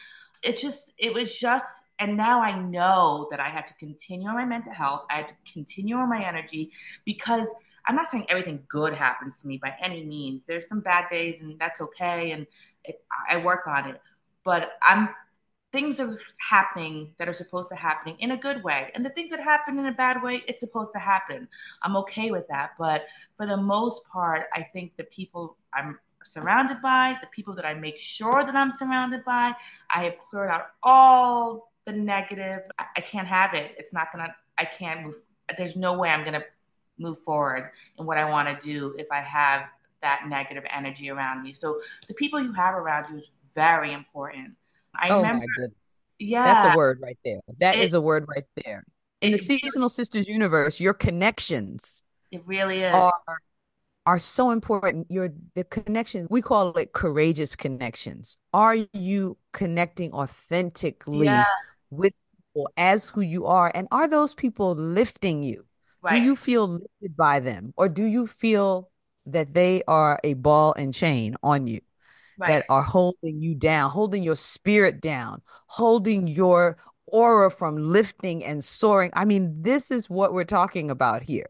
It 0.44 0.58
just, 0.58 0.94
it 0.98 1.14
was 1.14 1.36
just, 1.36 1.66
and 2.00 2.16
now 2.16 2.42
I 2.42 2.60
know 2.60 3.28
that 3.32 3.40
I 3.40 3.50
have 3.50 3.66
to 3.66 3.74
continue 3.76 4.28
on 4.28 4.36
my 4.36 4.46
mental 4.46 4.74
health. 4.74 5.06
I 5.10 5.18
have 5.18 5.28
to 5.28 5.34
continue 5.52 5.96
on 5.96 6.10
my 6.10 6.24
energy 6.24 6.72
because 7.06 7.48
I'm 7.86 7.96
not 7.96 8.08
saying 8.08 8.26
everything 8.30 8.64
good 8.68 8.94
happens 8.94 9.42
to 9.42 9.48
me 9.48 9.58
by 9.58 9.74
any 9.82 10.06
means. 10.06 10.46
There's 10.46 10.68
some 10.68 10.82
bad 10.82 11.10
days, 11.10 11.42
and 11.42 11.58
that's 11.58 11.82
okay. 11.82 12.32
And 12.32 12.46
it, 12.84 13.02
I 13.30 13.38
work 13.38 13.66
on 13.66 13.90
it. 13.90 14.02
But 14.44 14.72
I'm 14.82 15.10
things 15.74 16.00
are 16.00 16.18
happening 16.38 17.14
that 17.18 17.28
are 17.28 17.34
supposed 17.34 17.70
to 17.70 17.76
happen 17.76 18.16
in 18.20 18.32
a 18.32 18.38
good 18.38 18.64
way 18.64 18.90
and 18.96 19.06
the 19.06 19.10
things 19.10 19.30
that 19.30 19.40
happen 19.40 19.78
in 19.78 19.88
a 19.88 19.92
bad 19.92 20.24
way 20.24 20.42
it's 20.48 20.62
supposed 20.62 20.94
to 20.94 20.98
happen 20.98 21.48
i'm 21.84 21.98
okay 21.98 22.32
with 22.32 22.48
that 22.48 22.72
but 22.80 23.06
for 23.36 23.46
the 23.46 23.58
most 23.58 24.02
part 24.06 24.46
i 24.54 24.66
think 24.74 24.96
the 24.96 25.04
people 25.06 25.58
i'm 25.74 26.00
surrounded 26.24 26.82
by 26.82 27.18
the 27.22 27.28
people 27.28 27.54
that 27.54 27.66
i 27.66 27.74
make 27.74 28.00
sure 28.00 28.46
that 28.46 28.56
i'm 28.56 28.72
surrounded 28.72 29.24
by 29.26 29.54
i 29.94 30.06
have 30.06 30.18
cleared 30.20 30.50
out 30.50 30.68
all 30.84 31.74
the 31.88 31.94
negative 31.94 32.62
i, 32.78 32.86
I 32.98 33.02
can't 33.02 33.28
have 33.28 33.56
it 33.56 33.72
it's 33.80 33.94
not 33.94 34.12
gonna 34.12 34.36
i 34.60 34.66
can't 34.66 35.04
move 35.04 35.16
there's 35.58 35.76
no 35.76 35.94
way 35.94 36.10
i'm 36.10 36.24
gonna 36.24 36.44
move 37.00 37.20
forward 37.20 37.72
in 37.98 38.06
what 38.06 38.18
i 38.18 38.30
want 38.30 38.48
to 38.48 38.66
do 38.66 38.94
if 39.00 39.08
i 39.12 39.22
have 39.22 39.64
that 40.04 40.26
negative 40.28 40.64
energy 40.70 41.10
around 41.10 41.42
me 41.42 41.54
so 41.54 41.82
the 42.08 42.14
people 42.14 42.40
you 42.40 42.54
have 42.54 42.76
around 42.76 43.12
you 43.12 43.18
is 43.18 43.32
very 43.56 43.94
important 43.94 44.54
I 45.00 45.10
oh 45.10 45.18
remember, 45.18 45.40
my 45.40 45.46
goodness. 45.56 45.78
yeah, 46.20 46.44
That's 46.44 46.74
a 46.74 46.78
word 46.78 47.00
right 47.02 47.18
there. 47.24 47.40
That 47.60 47.76
it, 47.76 47.82
is 47.82 47.94
a 47.94 48.02
word 48.02 48.26
right 48.28 48.46
there. 48.64 48.84
In 49.22 49.32
the 49.32 49.38
seasonal 49.38 49.90
sisters 49.90 50.28
universe, 50.28 50.80
your 50.80 50.94
connections 50.94 52.04
it 52.32 52.44
really 52.46 52.84
is 52.84 52.94
are 52.94 53.14
are 54.06 54.20
so 54.20 54.52
important. 54.52 55.08
Your 55.10 55.30
the 55.56 55.64
connection 55.64 56.28
we 56.30 56.42
call 56.42 56.76
it 56.78 56.94
courageous 56.94 57.56
connections. 57.56 58.38
Are 58.54 58.76
you 58.94 59.38
connecting 59.54 60.14
authentically 60.14 61.26
yeah. 61.26 61.46
With 61.90 62.14
people 62.36 62.70
as 62.78 63.10
who 63.10 63.22
you 63.22 63.46
are, 63.46 63.72
and 63.74 63.88
are 63.92 64.08
those 64.08 64.34
people 64.34 64.76
lifting 64.76 65.44
you? 65.44 65.66
right. 66.02 66.20
Do 66.20 66.26
you 66.26 66.36
feel 66.36 66.68
lifted 66.68 67.16
by 67.16 67.40
them, 67.40 67.74
or 67.78 67.90
do 67.90 68.04
you 68.04 68.28
feel 68.28 68.90
that 69.26 69.54
they 69.54 69.84
are 69.88 70.20
a 70.24 70.34
ball 70.36 70.74
and 70.78 70.94
chain 70.94 71.36
on 71.44 71.68
you? 71.68 71.82
right. 72.38 72.50
that 72.50 72.66
are 72.70 72.84
holding 72.84 73.42
you 73.42 73.56
down, 73.56 73.92
holding 73.92 74.24
your 74.24 74.36
spirit 74.36 75.02
down, 75.02 75.42
holding 75.68 76.28
your 76.28 76.78
aura 77.06 77.50
from 77.50 77.78
lifting 77.78 78.44
and 78.44 78.64
soaring. 78.64 79.12
I 79.14 79.26
mean, 79.26 79.62
this 79.62 79.92
is 79.92 80.10
what 80.10 80.34
we're 80.34 80.44
talking 80.44 80.92
about 80.92 81.24
here. 81.24 81.50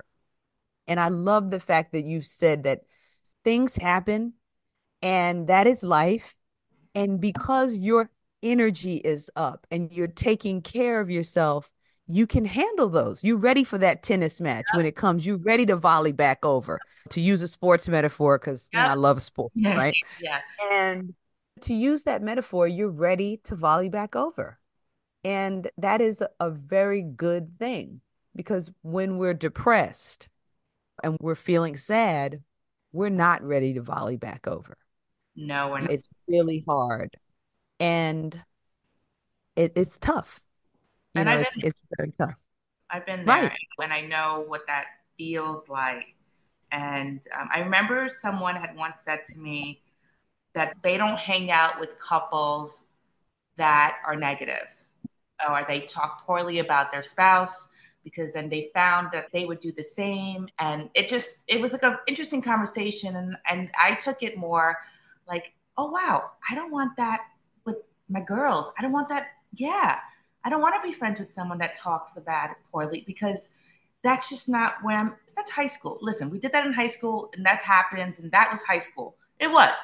And 0.88 1.00
I 1.00 1.10
love 1.10 1.52
the 1.52 1.60
fact 1.60 1.92
that 1.92 2.06
you 2.06 2.22
said 2.22 2.64
that 2.64 2.82
things 3.44 3.76
happen 3.76 4.34
and 5.02 5.48
that 5.48 5.68
is 5.68 5.84
life. 5.84 6.36
And 6.96 7.20
because 7.20 7.76
your 7.76 8.10
energy 8.44 8.98
is 8.98 9.30
up 9.36 9.66
and 9.72 9.92
you're 9.92 10.08
taking 10.08 10.62
care 10.62 11.00
of 11.00 11.10
yourself, 11.10 11.70
you 12.08 12.26
can 12.26 12.46
handle 12.46 12.90
those. 12.90 13.24
You're 13.24 13.38
ready 13.38 13.64
for 13.64 13.78
that 13.80 14.04
tennis 14.04 14.40
match 14.40 14.66
when 14.74 14.86
it 14.86 14.96
comes. 14.96 15.26
You're 15.26 15.38
ready 15.38 15.66
to 15.66 15.76
volley 15.76 16.14
back 16.14 16.46
over, 16.46 16.80
to 17.10 17.22
use 17.22 17.42
a 17.42 17.48
sports 17.48 17.90
metaphor, 17.90 18.40
because 18.40 18.70
you 18.72 18.80
know, 18.80 18.86
I 18.88 18.94
love 18.94 19.22
sport, 19.22 19.52
right? 19.56 19.94
yeah. 20.22 20.40
And 20.72 21.14
to 21.62 21.74
use 21.74 22.04
that 22.04 22.22
metaphor, 22.22 22.68
you're 22.68 22.90
ready 22.90 23.38
to 23.44 23.56
volley 23.56 23.90
back 23.90 24.16
over. 24.16 24.58
And 25.24 25.70
that 25.78 26.00
is 26.00 26.24
a 26.40 26.50
very 26.50 27.02
good 27.02 27.58
thing 27.60 28.00
because 28.36 28.72
when 28.84 29.18
we're 29.18 29.34
depressed 29.34 30.30
and 31.04 31.18
we're 31.20 31.36
feeling 31.36 31.76
sad, 31.76 32.42
we're 32.94 33.10
not 33.10 33.44
ready 33.44 33.74
to 33.74 33.82
volley 33.82 34.16
back 34.16 34.48
over. 34.48 34.78
No, 35.36 35.70
we're 35.72 35.82
not. 35.82 35.92
It's 35.92 36.08
really 36.28 36.64
hard. 36.66 37.18
And 37.80 38.44
it, 39.56 39.74
it's 39.76 39.98
tough. 39.98 40.42
You 41.14 41.24
And 41.24 41.30
know, 41.30 41.32
I've 41.32 41.42
it's, 41.42 41.56
been- 41.56 41.64
it's 41.64 41.82
very 41.98 42.12
tough. 42.12 42.36
I've 42.90 43.06
been 43.06 43.26
there 43.26 43.50
Right. 43.50 43.58
when 43.76 43.92
I 43.92 44.02
know 44.02 44.46
what 44.48 44.66
that 44.68 44.86
feels 45.18 45.68
like. 45.68 46.16
And 46.72 47.22
um, 47.40 47.50
I 47.54 47.60
remember 47.60 48.08
someone 48.10 48.56
had 48.56 48.76
once 48.76 49.02
said 49.02 49.24
to 49.26 49.40
me 49.40 49.82
that 50.56 50.76
they 50.84 50.98
don't 50.98 51.18
hang 51.20 51.52
out 51.52 51.80
with 51.80 52.00
couples 52.00 52.86
that 53.58 53.98
are 54.06 54.16
negative 54.16 54.68
or 55.50 55.66
they 55.68 55.82
talk 55.82 56.26
poorly 56.26 56.60
about 56.60 56.92
their 56.92 57.04
spouse 57.04 57.68
because 58.04 58.34
then 58.34 58.50
they 58.50 58.72
found 58.74 59.10
that 59.14 59.28
they 59.34 59.46
would 59.46 59.60
do 59.60 59.72
the 59.74 59.84
same 59.84 60.48
and 60.60 60.90
it 60.96 61.10
just 61.10 61.44
it 61.48 61.62
was 61.62 61.74
like 61.74 61.84
an 61.84 61.98
interesting 62.08 62.42
conversation 62.42 63.16
and 63.18 63.38
and 63.50 63.72
I 63.80 63.96
took 63.96 64.24
it 64.24 64.38
more 64.38 64.78
like 65.28 65.54
oh 65.78 65.92
wow 65.92 66.32
I 66.50 66.56
don't 66.56 66.72
want 66.72 66.98
that 66.98 67.22
my 68.10 68.22
girls 68.22 68.72
I 68.78 68.82
don't 68.82 68.92
want 68.92 69.10
that 69.10 69.28
yeah 69.54 70.00
I 70.44 70.50
don't 70.50 70.62
want 70.62 70.76
to 70.82 70.88
be 70.88 70.94
friends 70.94 71.20
with 71.20 71.34
someone 71.34 71.58
that 71.58 71.76
talks 71.76 72.16
about 72.16 72.52
it 72.52 72.58
poorly 72.72 73.04
because 73.06 73.50
that's 74.04 74.30
just 74.30 74.48
not 74.48 74.76
where 74.82 74.98
I'm. 74.98 75.16
That's 75.36 75.52
high 75.52 75.68
school. 75.68 75.98
Listen, 76.02 76.30
we 76.30 76.40
did 76.40 76.54
that 76.54 76.66
in 76.66 76.72
high 76.72 76.88
school, 76.88 77.30
and 77.36 77.46
that 77.46 77.62
happens, 77.62 78.20
and 78.20 78.32
that 78.32 78.50
was 78.52 78.62
high 78.64 78.80
school. 78.80 79.18
It 79.40 79.52
was. 79.52 79.76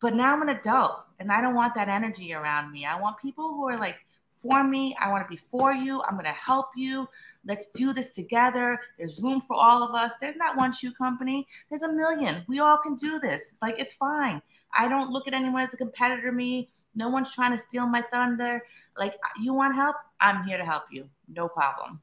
But 0.00 0.14
now 0.14 0.32
I'm 0.32 0.42
an 0.42 0.48
adult, 0.48 1.04
and 1.20 1.30
I 1.30 1.40
don't 1.40 1.54
want 1.54 1.74
that 1.74 1.88
energy 1.88 2.32
around 2.32 2.72
me. 2.72 2.86
I 2.86 2.98
want 2.98 3.18
people 3.18 3.48
who 3.48 3.68
are 3.68 3.76
like 3.76 3.98
for 4.32 4.64
me. 4.64 4.96
I 4.98 5.10
want 5.10 5.24
to 5.24 5.28
be 5.28 5.36
for 5.36 5.72
you. 5.72 6.02
I'm 6.02 6.14
going 6.14 6.24
to 6.24 6.32
help 6.32 6.70
you. 6.74 7.08
Let's 7.46 7.68
do 7.68 7.92
this 7.92 8.14
together. 8.14 8.80
There's 8.98 9.22
room 9.22 9.40
for 9.40 9.54
all 9.54 9.82
of 9.82 9.94
us. 9.94 10.14
There's 10.20 10.36
not 10.36 10.56
one 10.56 10.72
shoe 10.72 10.92
company. 10.92 11.46
There's 11.68 11.82
a 11.82 11.92
million. 11.92 12.44
We 12.48 12.58
all 12.58 12.78
can 12.78 12.96
do 12.96 13.20
this. 13.20 13.56
Like 13.62 13.78
it's 13.78 13.94
fine. 13.94 14.42
I 14.76 14.88
don't 14.88 15.10
look 15.10 15.28
at 15.28 15.34
anyone 15.34 15.62
as 15.62 15.74
a 15.74 15.76
competitor 15.76 16.30
to 16.30 16.32
me. 16.32 16.70
No 16.94 17.08
one's 17.08 17.34
trying 17.34 17.56
to 17.56 17.58
steal 17.58 17.86
my 17.86 18.02
thunder. 18.02 18.62
Like 18.96 19.14
you 19.40 19.54
want 19.54 19.74
help? 19.74 19.96
I'm 20.20 20.44
here 20.44 20.58
to 20.58 20.64
help 20.64 20.84
you. 20.90 21.08
No 21.28 21.48
problem. 21.48 22.00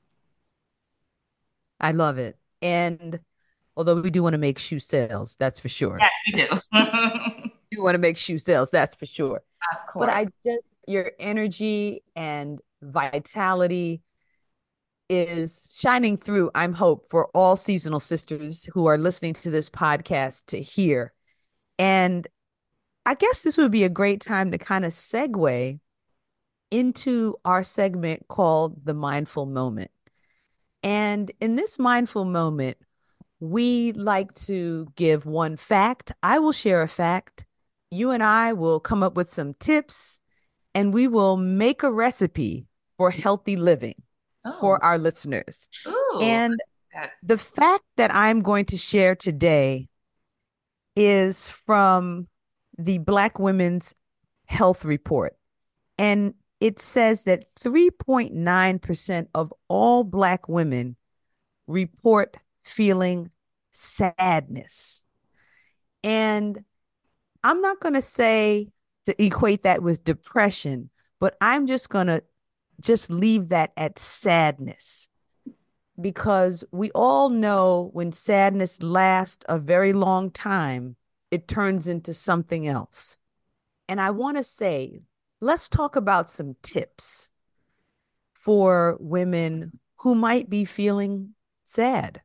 I 1.79 1.91
love 1.91 2.17
it. 2.17 2.37
And 2.61 3.19
although 3.77 4.01
we 4.01 4.09
do 4.09 4.23
want 4.23 4.33
to 4.33 4.39
make 4.39 4.59
shoe 4.59 4.79
sales, 4.79 5.35
that's 5.35 5.59
for 5.59 5.69
sure. 5.69 5.99
Yes, 5.99 6.11
we 6.27 6.81
do. 6.81 7.49
We 7.71 7.77
do 7.77 7.83
want 7.83 7.93
to 7.93 7.99
make 7.99 8.17
shoe 8.17 8.39
sales, 8.39 8.71
that's 8.71 8.95
for 8.95 9.05
sure. 9.05 9.43
of 9.71 9.87
course. 9.87 10.07
But 10.07 10.09
I 10.09 10.25
just, 10.43 10.79
your 10.87 11.11
energy 11.19 12.01
and 12.15 12.59
vitality 12.81 14.01
is 15.07 15.71
shining 15.77 16.17
through. 16.17 16.49
I'm 16.55 16.73
hope 16.73 17.09
for 17.09 17.29
all 17.35 17.55
seasonal 17.55 17.99
sisters 17.99 18.67
who 18.73 18.87
are 18.87 18.97
listening 18.97 19.33
to 19.35 19.51
this 19.51 19.69
podcast 19.69 20.47
to 20.47 20.59
hear. 20.59 21.13
And 21.77 22.27
I 23.09 23.15
guess 23.15 23.41
this 23.41 23.57
would 23.57 23.71
be 23.71 23.85
a 23.85 23.89
great 23.89 24.21
time 24.21 24.51
to 24.51 24.59
kind 24.59 24.85
of 24.85 24.91
segue 24.91 25.79
into 26.69 27.35
our 27.43 27.63
segment 27.63 28.27
called 28.27 28.85
the 28.85 28.93
mindful 28.93 29.47
moment. 29.47 29.89
And 30.83 31.31
in 31.41 31.55
this 31.55 31.79
mindful 31.79 32.25
moment, 32.25 32.77
we 33.39 33.93
like 33.93 34.35
to 34.45 34.89
give 34.95 35.25
one 35.25 35.57
fact. 35.57 36.11
I 36.21 36.37
will 36.37 36.51
share 36.51 36.83
a 36.83 36.87
fact. 36.87 37.47
You 37.89 38.11
and 38.11 38.21
I 38.21 38.53
will 38.53 38.79
come 38.79 39.01
up 39.01 39.15
with 39.15 39.31
some 39.31 39.55
tips 39.55 40.19
and 40.75 40.93
we 40.93 41.07
will 41.07 41.35
make 41.35 41.81
a 41.81 41.91
recipe 41.91 42.67
for 42.95 43.09
healthy 43.09 43.55
living 43.55 43.95
oh. 44.45 44.55
for 44.59 44.83
our 44.83 44.99
listeners. 44.99 45.67
Ooh, 45.87 46.19
And 46.21 46.59
the 47.23 47.39
fact 47.39 47.85
that 47.97 48.13
I'm 48.13 48.43
going 48.43 48.65
to 48.65 48.77
share 48.77 49.15
today 49.15 49.87
is 50.95 51.47
from 51.47 52.27
the 52.79 52.97
Black 52.97 53.37
Women's 53.37 53.93
Health 54.45 54.85
Report. 54.85 55.37
And 55.97 56.33
it 56.59 56.79
says 56.79 57.25
that 57.25 57.43
3.9% 57.59 59.27
of 59.35 59.53
all 59.67 60.03
Black 60.03 60.47
women 60.49 60.95
report 61.67 62.37
feeling 62.63 63.29
sadness. 63.71 65.03
And 66.03 66.63
I'm 67.43 67.61
not 67.61 67.79
going 67.79 67.93
to 67.93 68.01
say 68.01 68.69
to 69.05 69.23
equate 69.23 69.63
that 69.63 69.83
with 69.83 70.03
depression, 70.03 70.89
but 71.19 71.37
I'm 71.41 71.67
just 71.67 71.89
going 71.89 72.07
to 72.07 72.23
just 72.81 73.09
leave 73.09 73.49
that 73.49 73.71
at 73.75 73.99
sadness 73.99 75.09
because 75.99 76.63
we 76.71 76.91
all 76.91 77.29
know 77.29 77.89
when 77.93 78.11
sadness 78.11 78.81
lasts 78.81 79.45
a 79.49 79.59
very 79.59 79.91
long 79.93 80.31
time, 80.31 80.95
it 81.31 81.47
turns 81.47 81.87
into 81.87 82.13
something 82.13 82.67
else. 82.67 83.17
And 83.87 83.99
I 83.99 84.11
want 84.11 84.37
to 84.37 84.43
say, 84.43 85.01
let's 85.39 85.69
talk 85.69 85.95
about 85.95 86.29
some 86.29 86.55
tips 86.61 87.29
for 88.33 88.97
women 88.99 89.79
who 89.97 90.15
might 90.15 90.49
be 90.49 90.65
feeling 90.65 91.35
sad. 91.63 92.21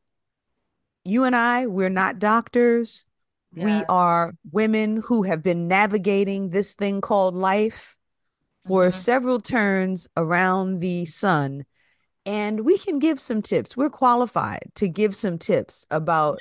You 1.04 1.24
and 1.24 1.36
I, 1.36 1.66
we're 1.66 1.88
not 1.90 2.18
doctors. 2.18 3.04
We 3.56 3.84
are 3.88 4.34
women 4.50 4.96
who 4.96 5.22
have 5.22 5.42
been 5.42 5.68
navigating 5.68 6.50
this 6.50 6.74
thing 6.74 7.00
called 7.00 7.34
life 7.34 7.96
for 8.60 8.88
Mhm. 8.88 8.94
several 8.94 9.40
turns 9.40 10.08
around 10.16 10.80
the 10.80 11.06
sun. 11.06 11.64
And 12.26 12.60
we 12.60 12.78
can 12.78 12.98
give 12.98 13.20
some 13.20 13.42
tips. 13.42 13.76
We're 13.76 13.90
qualified 13.90 14.72
to 14.76 14.88
give 14.88 15.14
some 15.14 15.38
tips 15.38 15.86
about 15.90 16.38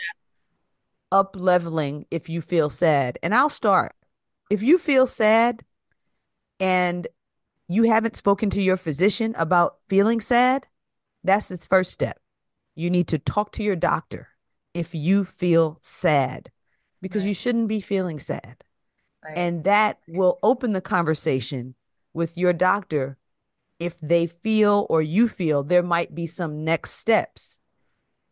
up 1.13 1.35
leveling 1.37 2.05
if 2.09 2.27
you 2.27 2.41
feel 2.41 2.69
sad. 2.69 3.19
And 3.21 3.33
I'll 3.33 3.47
start. 3.47 3.95
If 4.49 4.63
you 4.63 4.77
feel 4.77 5.07
sad 5.07 5.63
and 6.59 7.07
you 7.69 7.83
haven't 7.83 8.17
spoken 8.17 8.49
to 8.49 8.61
your 8.61 8.77
physician 8.77 9.33
about 9.37 9.77
feeling 9.87 10.19
sad, 10.19 10.65
that's 11.23 11.51
its 11.51 11.67
first 11.67 11.91
step. 11.91 12.19
You 12.75 12.89
need 12.89 13.07
to 13.09 13.19
talk 13.19 13.51
to 13.53 13.63
your 13.63 13.75
doctor 13.75 14.27
if 14.73 14.95
you 14.95 15.23
feel 15.23 15.77
sad 15.83 16.51
because 16.99 17.21
right. 17.21 17.29
you 17.29 17.35
shouldn't 17.35 17.67
be 17.67 17.79
feeling 17.79 18.17
sad. 18.17 18.63
Right. 19.23 19.37
And 19.37 19.63
that 19.65 19.99
will 20.07 20.39
open 20.41 20.73
the 20.73 20.81
conversation 20.81 21.75
with 22.13 22.37
your 22.37 22.53
doctor 22.53 23.17
if 23.79 23.99
they 23.99 24.25
feel 24.25 24.87
or 24.89 25.01
you 25.01 25.27
feel 25.27 25.63
there 25.63 25.83
might 25.83 26.15
be 26.15 26.25
some 26.25 26.63
next 26.63 26.91
steps 26.91 27.59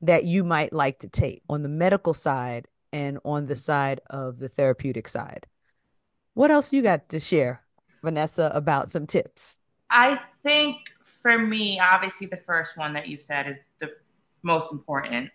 that 0.01 0.25
you 0.25 0.43
might 0.43 0.73
like 0.73 0.99
to 0.99 1.07
take 1.07 1.43
on 1.47 1.61
the 1.61 1.69
medical 1.69 2.13
side 2.13 2.67
and 2.93 3.19
on 3.23 3.45
the 3.45 3.55
side 3.55 4.01
of 4.09 4.39
the 4.39 4.49
therapeutic 4.49 5.07
side. 5.07 5.47
What 6.33 6.51
else 6.51 6.71
you 6.71 6.81
got 6.81 7.09
to 7.09 7.19
share, 7.19 7.61
Vanessa, 8.03 8.51
about 8.53 8.91
some 8.91 9.05
tips? 9.05 9.59
I 9.89 10.19
think 10.43 10.77
for 11.03 11.37
me, 11.37 11.79
obviously, 11.79 12.27
the 12.27 12.37
first 12.37 12.77
one 12.77 12.93
that 12.93 13.07
you 13.07 13.17
said 13.19 13.47
is 13.47 13.59
the 13.79 13.91
most 14.43 14.71
important. 14.71 15.29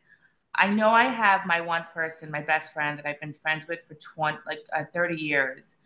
I 0.54 0.68
know 0.68 0.88
I 0.88 1.04
have 1.04 1.44
my 1.44 1.60
one 1.60 1.84
person, 1.92 2.30
my 2.30 2.40
best 2.40 2.72
friend 2.72 2.98
that 2.98 3.06
I've 3.06 3.20
been 3.20 3.34
friends 3.34 3.66
with 3.68 3.80
for 3.86 3.94
20, 3.94 4.38
like 4.46 4.60
uh, 4.74 4.84
30 4.92 5.16
years. 5.16 5.76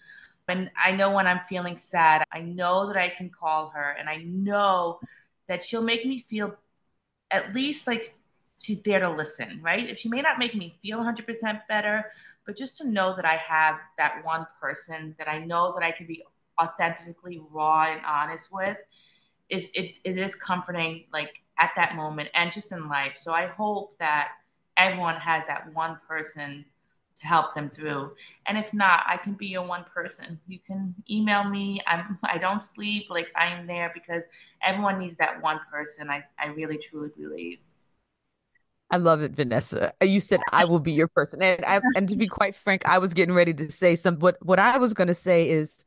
And 0.46 0.70
I 0.76 0.92
know 0.92 1.12
when 1.12 1.26
I'm 1.26 1.40
feeling 1.48 1.76
sad, 1.76 2.24
I 2.32 2.40
know 2.40 2.86
that 2.88 2.96
I 2.96 3.08
can 3.08 3.30
call 3.30 3.68
her 3.70 3.96
and 3.98 4.08
I 4.08 4.16
know 4.16 5.00
that 5.48 5.64
she'll 5.64 5.82
make 5.82 6.04
me 6.04 6.20
feel 6.20 6.56
at 7.30 7.54
least 7.54 7.86
like 7.86 8.14
she's 8.60 8.80
there 8.82 9.00
to 9.00 9.10
listen, 9.10 9.60
right? 9.62 9.88
If 9.88 9.98
she 9.98 10.08
may 10.08 10.20
not 10.20 10.38
make 10.38 10.54
me 10.54 10.78
feel 10.82 10.98
100% 10.98 11.60
better, 11.68 12.04
but 12.46 12.56
just 12.56 12.78
to 12.78 12.88
know 12.88 13.16
that 13.16 13.24
I 13.24 13.36
have 13.36 13.76
that 13.98 14.24
one 14.24 14.46
person 14.60 15.14
that 15.18 15.28
I 15.28 15.38
know 15.38 15.74
that 15.76 15.84
I 15.84 15.92
can 15.92 16.06
be 16.06 16.22
authentically 16.60 17.40
raw 17.50 17.84
and 17.84 18.02
honest 18.04 18.52
with 18.52 18.76
is 19.48 19.66
it, 19.74 19.98
it 20.04 20.18
is 20.18 20.34
comforting 20.34 21.04
like 21.12 21.42
at 21.58 21.70
that 21.76 21.96
moment 21.96 22.28
and 22.34 22.52
just 22.52 22.70
in 22.70 22.88
life. 22.88 23.14
So 23.16 23.32
I 23.32 23.46
hope 23.46 23.98
that 23.98 24.32
everyone 24.76 25.16
has 25.16 25.44
that 25.46 25.72
one 25.74 25.98
person 26.06 26.64
to 27.16 27.26
help 27.26 27.54
them 27.54 27.70
through. 27.70 28.12
And 28.46 28.56
if 28.56 28.72
not, 28.72 29.02
I 29.06 29.16
can 29.16 29.34
be 29.34 29.46
your 29.46 29.66
one 29.66 29.84
person. 29.84 30.40
You 30.46 30.58
can 30.58 30.94
email 31.10 31.44
me. 31.44 31.80
I'm 31.86 32.18
I 32.22 32.38
don't 32.38 32.64
sleep. 32.64 33.06
Like 33.10 33.28
I'm 33.36 33.66
there 33.66 33.90
because 33.92 34.22
everyone 34.62 34.98
needs 34.98 35.16
that 35.16 35.42
one 35.42 35.60
person. 35.70 36.10
I, 36.10 36.24
I 36.38 36.46
really 36.48 36.78
truly 36.78 37.10
believe. 37.16 37.58
I 38.90 38.96
love 38.96 39.22
it, 39.22 39.32
Vanessa. 39.32 39.92
You 40.02 40.20
said 40.20 40.40
I 40.52 40.64
will 40.64 40.80
be 40.80 40.92
your 40.92 41.08
person. 41.08 41.42
And 41.42 41.64
I, 41.64 41.80
and 41.94 42.08
to 42.08 42.16
be 42.16 42.26
quite 42.26 42.54
frank, 42.54 42.88
I 42.88 42.98
was 42.98 43.14
getting 43.14 43.34
ready 43.34 43.54
to 43.54 43.70
say 43.70 43.94
some 43.94 44.16
what 44.18 44.36
what 44.44 44.58
I 44.58 44.78
was 44.78 44.94
gonna 44.94 45.14
say 45.14 45.48
is 45.48 45.84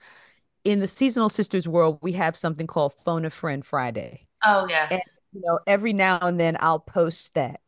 in 0.63 0.79
the 0.79 0.87
seasonal 0.87 1.29
sisters 1.29 1.67
world, 1.67 1.99
we 2.01 2.13
have 2.13 2.37
something 2.37 2.67
called 2.67 2.93
Phone 2.93 3.25
a 3.25 3.29
Friend 3.29 3.65
Friday. 3.65 4.27
Oh 4.45 4.67
yeah. 4.69 4.87
And 4.89 5.01
you 5.33 5.41
know, 5.43 5.59
every 5.67 5.93
now 5.93 6.19
and 6.19 6.39
then 6.39 6.57
I'll 6.59 6.79
post 6.79 7.33
that. 7.35 7.59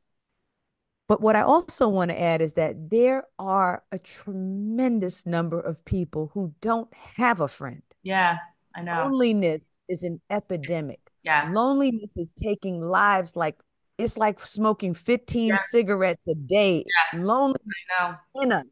But 1.07 1.21
what 1.21 1.35
I 1.35 1.41
also 1.41 1.87
want 1.87 2.09
to 2.09 2.19
add 2.19 2.41
is 2.41 2.53
that 2.53 2.89
there 2.89 3.25
are 3.37 3.83
a 3.91 3.99
tremendous 3.99 5.25
number 5.25 5.59
of 5.59 5.85
people 5.85 6.31
who 6.33 6.53
don't 6.61 6.91
have 6.93 7.41
a 7.41 7.47
friend. 7.47 7.83
Yeah, 8.01 8.37
I 8.75 8.81
know. 8.81 9.03
Loneliness 9.03 9.69
is 9.87 10.03
an 10.03 10.19
epidemic. 10.29 10.99
Yeah. 11.21 11.49
Loneliness 11.51 12.17
is 12.17 12.29
taking 12.41 12.81
lives 12.81 13.35
like 13.35 13.57
it's 13.97 14.17
like 14.17 14.39
smoking 14.45 14.93
15 14.93 15.47
yeah. 15.49 15.57
cigarettes 15.57 16.27
a 16.27 16.35
day. 16.35 16.83
Yes. 17.13 17.23
Lonely 17.23 17.59
I 17.67 18.09
know. 18.09 18.41
in 18.41 18.51
us. 18.51 18.65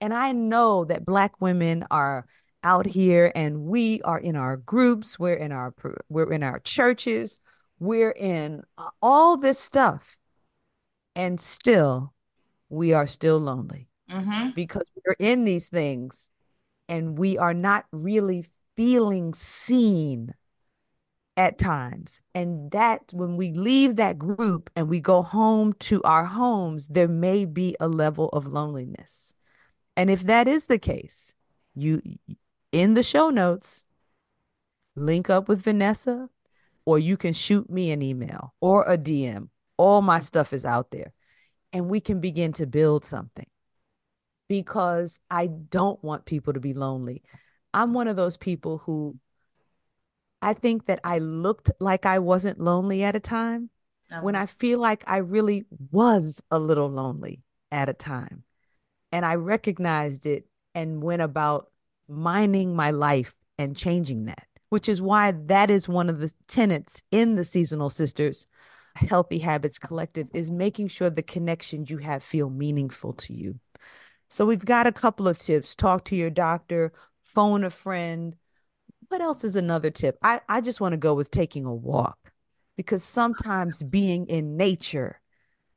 And 0.00 0.14
I 0.14 0.32
know 0.32 0.84
that 0.86 1.04
black 1.04 1.40
women 1.40 1.84
are 1.90 2.26
out 2.62 2.86
here 2.86 3.32
and 3.34 3.62
we 3.62 4.00
are 4.02 4.18
in 4.18 4.36
our 4.36 4.56
groups, 4.56 5.18
we're 5.18 5.34
in 5.34 5.52
our 5.52 5.74
we're 6.08 6.32
in 6.32 6.42
our 6.42 6.58
churches, 6.60 7.40
we're 7.78 8.12
in 8.12 8.62
all 9.02 9.36
this 9.36 9.58
stuff 9.58 10.16
and 11.16 11.40
still 11.40 12.12
we 12.68 12.92
are 12.92 13.06
still 13.06 13.38
lonely 13.38 13.88
mm-hmm. 14.10 14.50
because 14.54 14.88
we're 15.04 15.16
in 15.18 15.44
these 15.44 15.68
things 15.68 16.30
and 16.88 17.18
we 17.18 17.38
are 17.38 17.54
not 17.54 17.86
really 17.92 18.46
feeling 18.76 19.34
seen 19.34 20.32
at 21.40 21.56
times. 21.56 22.20
And 22.34 22.70
that 22.72 23.00
when 23.14 23.38
we 23.38 23.52
leave 23.52 23.96
that 23.96 24.18
group 24.18 24.68
and 24.76 24.90
we 24.90 25.00
go 25.00 25.22
home 25.22 25.72
to 25.80 26.02
our 26.02 26.26
homes, 26.26 26.86
there 26.88 27.08
may 27.08 27.46
be 27.46 27.74
a 27.80 27.88
level 27.88 28.28
of 28.28 28.46
loneliness. 28.46 29.32
And 29.96 30.10
if 30.10 30.24
that 30.24 30.46
is 30.46 30.66
the 30.66 30.78
case, 30.78 31.34
you 31.74 32.02
in 32.72 32.92
the 32.92 33.02
show 33.02 33.30
notes, 33.30 33.86
link 34.94 35.30
up 35.30 35.48
with 35.48 35.62
Vanessa, 35.62 36.28
or 36.84 36.98
you 36.98 37.16
can 37.16 37.32
shoot 37.32 37.70
me 37.70 37.90
an 37.90 38.02
email 38.02 38.52
or 38.60 38.84
a 38.84 38.98
DM 38.98 39.48
all 39.80 40.02
my 40.02 40.20
stuff 40.20 40.52
is 40.52 40.66
out 40.66 40.90
there. 40.90 41.14
And 41.72 41.88
we 41.88 42.00
can 42.00 42.20
begin 42.20 42.52
to 42.54 42.66
build 42.66 43.06
something 43.06 43.46
because 44.46 45.18
I 45.30 45.46
don't 45.46 46.04
want 46.04 46.26
people 46.26 46.52
to 46.52 46.60
be 46.60 46.74
lonely. 46.74 47.22
I'm 47.72 47.94
one 47.94 48.06
of 48.06 48.16
those 48.16 48.36
people 48.36 48.76
who 48.84 49.16
I 50.42 50.54
think 50.54 50.86
that 50.86 51.00
I 51.04 51.18
looked 51.18 51.70
like 51.80 52.06
I 52.06 52.18
wasn't 52.18 52.60
lonely 52.60 53.02
at 53.02 53.16
a 53.16 53.20
time 53.20 53.70
oh. 54.12 54.22
when 54.22 54.34
uh-huh. 54.34 54.44
I 54.44 54.46
feel 54.46 54.78
like 54.78 55.04
I 55.06 55.18
really 55.18 55.64
was 55.90 56.42
a 56.50 56.58
little 56.58 56.88
lonely 56.88 57.42
at 57.70 57.88
a 57.88 57.94
time. 57.94 58.44
And 59.12 59.24
I 59.24 59.34
recognized 59.34 60.26
it 60.26 60.46
and 60.74 61.02
went 61.02 61.22
about 61.22 61.70
mining 62.08 62.74
my 62.74 62.90
life 62.90 63.34
and 63.58 63.76
changing 63.76 64.26
that, 64.26 64.46
which 64.70 64.88
is 64.88 65.02
why 65.02 65.32
that 65.46 65.70
is 65.70 65.88
one 65.88 66.08
of 66.08 66.20
the 66.20 66.32
tenets 66.46 67.02
in 67.10 67.34
the 67.34 67.44
Seasonal 67.44 67.90
Sisters 67.90 68.46
Healthy 68.96 69.38
Habits 69.38 69.78
Collective 69.78 70.28
is 70.34 70.50
making 70.50 70.88
sure 70.88 71.10
the 71.10 71.22
connections 71.22 71.90
you 71.90 71.98
have 71.98 72.22
feel 72.22 72.50
meaningful 72.50 73.12
to 73.14 73.32
you. 73.32 73.58
So 74.28 74.46
we've 74.46 74.64
got 74.64 74.86
a 74.86 74.92
couple 74.92 75.28
of 75.28 75.38
tips. 75.38 75.74
Talk 75.74 76.04
to 76.06 76.16
your 76.16 76.30
doctor, 76.30 76.92
phone 77.22 77.64
a 77.64 77.70
friend. 77.70 78.36
What 79.10 79.20
else 79.20 79.42
is 79.44 79.56
another 79.56 79.90
tip? 79.90 80.18
I, 80.22 80.40
I 80.48 80.60
just 80.60 80.80
want 80.80 80.92
to 80.92 80.96
go 80.96 81.14
with 81.14 81.32
taking 81.32 81.64
a 81.64 81.74
walk 81.74 82.32
because 82.76 83.02
sometimes 83.04 83.82
being 83.82 84.26
in 84.28 84.56
nature 84.56 85.20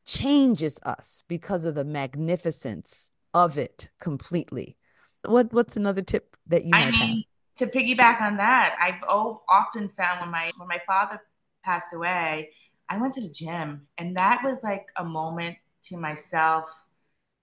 changes 0.05 0.79
us 0.83 1.23
because 1.27 1.65
of 1.65 1.75
the 1.75 1.83
magnificence 1.83 3.11
of 3.33 3.57
it 3.57 3.89
completely. 3.99 4.77
What 5.25 5.53
what's 5.53 5.77
another 5.77 6.03
tip 6.03 6.37
that 6.47 6.65
you 6.65 6.73
I 6.73 6.89
mean, 6.91 7.23
have? 7.23 7.23
to 7.57 7.67
piggyback 7.67 8.21
on 8.21 8.37
that, 8.37 8.75
I've 8.79 9.03
often 9.07 9.89
found 9.89 10.21
when 10.21 10.31
my 10.31 10.51
when 10.57 10.67
my 10.67 10.81
father 10.85 11.21
passed 11.63 11.93
away, 11.93 12.51
I 12.89 12.97
went 12.97 13.13
to 13.15 13.21
the 13.21 13.29
gym 13.29 13.87
and 13.97 14.17
that 14.17 14.41
was 14.43 14.59
like 14.63 14.87
a 14.97 15.03
moment 15.05 15.57
to 15.85 15.97
myself 15.97 16.65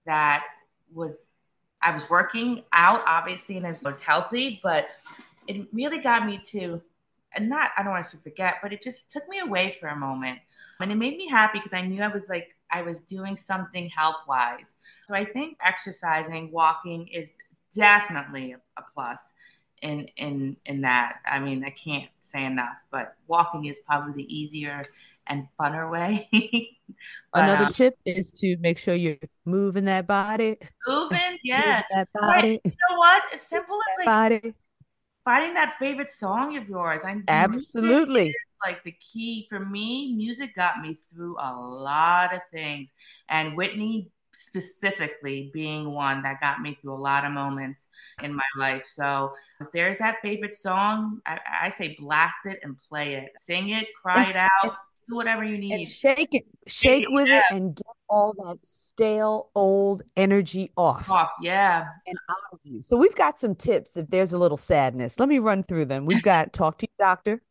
that 0.05 0.43
was 0.93 1.15
I 1.81 1.91
was 1.93 2.09
working 2.09 2.63
out 2.73 3.01
obviously 3.07 3.57
and 3.57 3.67
I 3.67 3.77
was 3.83 4.01
healthy, 4.01 4.59
but 4.63 4.89
it 5.47 5.67
really 5.73 5.99
got 5.99 6.25
me 6.25 6.39
to 6.47 6.81
and 7.33 7.49
not 7.49 7.71
I 7.77 7.83
don't 7.83 7.93
want 7.93 8.05
to 8.07 8.17
forget, 8.17 8.55
but 8.61 8.73
it 8.73 8.81
just 8.81 9.09
took 9.09 9.27
me 9.29 9.39
away 9.39 9.77
for 9.79 9.87
a 9.87 9.95
moment. 9.95 10.39
And 10.79 10.91
it 10.91 10.95
made 10.95 11.17
me 11.17 11.29
happy 11.29 11.59
because 11.59 11.73
I 11.73 11.81
knew 11.81 12.01
I 12.01 12.07
was 12.07 12.29
like 12.29 12.55
I 12.71 12.81
was 12.81 13.01
doing 13.01 13.37
something 13.37 13.89
health 13.89 14.23
wise. 14.27 14.75
So 15.07 15.15
I 15.15 15.25
think 15.25 15.57
exercising, 15.65 16.51
walking 16.51 17.07
is 17.07 17.31
definitely 17.75 18.55
a 18.77 18.81
plus 18.93 19.33
in 19.81 20.07
in 20.17 20.57
in 20.65 20.81
that. 20.81 21.19
I 21.25 21.39
mean, 21.39 21.63
I 21.63 21.69
can't 21.71 22.09
say 22.19 22.45
enough, 22.45 22.77
but 22.91 23.15
walking 23.27 23.65
is 23.65 23.77
probably 23.85 24.13
the 24.13 24.35
easier 24.35 24.83
and 25.27 25.47
funner 25.59 25.91
way. 25.91 26.27
but, 27.33 27.43
Another 27.43 27.65
um, 27.65 27.71
tip 27.71 27.97
is 28.05 28.31
to 28.31 28.57
make 28.57 28.77
sure 28.77 28.95
you're 28.95 29.17
moving 29.45 29.85
that 29.85 30.07
body. 30.07 30.57
Moving, 30.87 31.37
yeah. 31.43 31.83
that 31.93 32.09
body. 32.13 32.59
But 32.63 32.71
you 32.71 32.77
know 32.89 32.97
what? 32.97 33.23
As 33.33 33.41
simple 33.47 33.75
as 33.75 34.05
like 34.05 34.05
body. 34.05 34.53
Finding 35.23 35.53
that 35.53 35.75
favorite 35.79 36.11
song 36.11 36.57
of 36.57 36.67
yours. 36.67 37.03
I 37.05 37.21
absolutely 37.27 38.33
like 38.65 38.83
the 38.83 38.91
key 38.93 39.47
for 39.49 39.59
me. 39.59 40.13
Music 40.15 40.55
got 40.55 40.79
me 40.81 40.97
through 41.11 41.35
a 41.39 41.53
lot 41.53 42.33
of 42.33 42.41
things, 42.51 42.93
and 43.29 43.55
Whitney 43.55 44.11
specifically 44.33 45.51
being 45.53 45.91
one 45.91 46.23
that 46.23 46.39
got 46.39 46.61
me 46.61 46.77
through 46.81 46.93
a 46.93 46.95
lot 46.95 47.25
of 47.25 47.31
moments 47.31 47.89
in 48.23 48.33
my 48.33 48.41
life. 48.57 48.85
So 48.85 49.33
if 49.59 49.71
there's 49.71 49.97
that 49.97 50.17
favorite 50.21 50.55
song, 50.55 51.19
I, 51.25 51.39
I 51.63 51.69
say 51.69 51.97
blast 51.99 52.45
it 52.45 52.59
and 52.63 52.75
play 52.87 53.15
it, 53.15 53.31
sing 53.37 53.69
it, 53.69 53.87
cry 54.01 54.29
it 54.29 54.37
out 54.37 54.75
do 55.11 55.17
whatever 55.17 55.43
you 55.43 55.57
need. 55.57 55.73
And 55.73 55.87
shake 55.87 56.33
it, 56.33 56.45
shake, 56.67 57.05
with 57.09 57.27
yeah. 57.27 57.39
it, 57.39 57.43
and 57.51 57.75
get 57.75 57.85
all 58.09 58.33
that 58.45 58.65
stale 58.65 59.49
old 59.55 60.01
energy 60.15 60.71
off. 60.77 61.09
Off, 61.09 61.29
yeah. 61.41 61.85
And 62.07 62.17
out 62.29 62.37
of 62.53 62.59
you. 62.63 62.81
So 62.81 62.97
we've 62.97 63.15
got 63.15 63.37
some 63.37 63.55
tips 63.55 63.97
if 63.97 64.09
there's 64.09 64.33
a 64.33 64.37
little 64.37 64.57
sadness. 64.57 65.19
Let 65.19 65.29
me 65.29 65.39
run 65.39 65.63
through 65.63 65.85
them. 65.85 66.05
We've 66.05 66.23
got 66.23 66.53
talk 66.53 66.77
to 66.79 66.87
your 66.87 67.07
doctor 67.07 67.41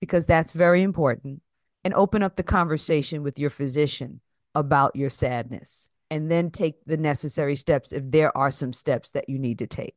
because 0.00 0.26
that's 0.26 0.52
very 0.52 0.82
important, 0.82 1.42
and 1.84 1.94
open 1.94 2.22
up 2.22 2.36
the 2.36 2.42
conversation 2.42 3.22
with 3.22 3.38
your 3.38 3.50
physician 3.50 4.20
about 4.54 4.94
your 4.94 5.10
sadness 5.10 5.88
and 6.10 6.30
then 6.30 6.50
take 6.50 6.76
the 6.86 6.96
necessary 6.96 7.56
steps 7.56 7.92
if 7.92 8.02
there 8.06 8.36
are 8.36 8.50
some 8.50 8.72
steps 8.72 9.12
that 9.12 9.28
you 9.28 9.38
need 9.38 9.58
to 9.58 9.66
take. 9.66 9.96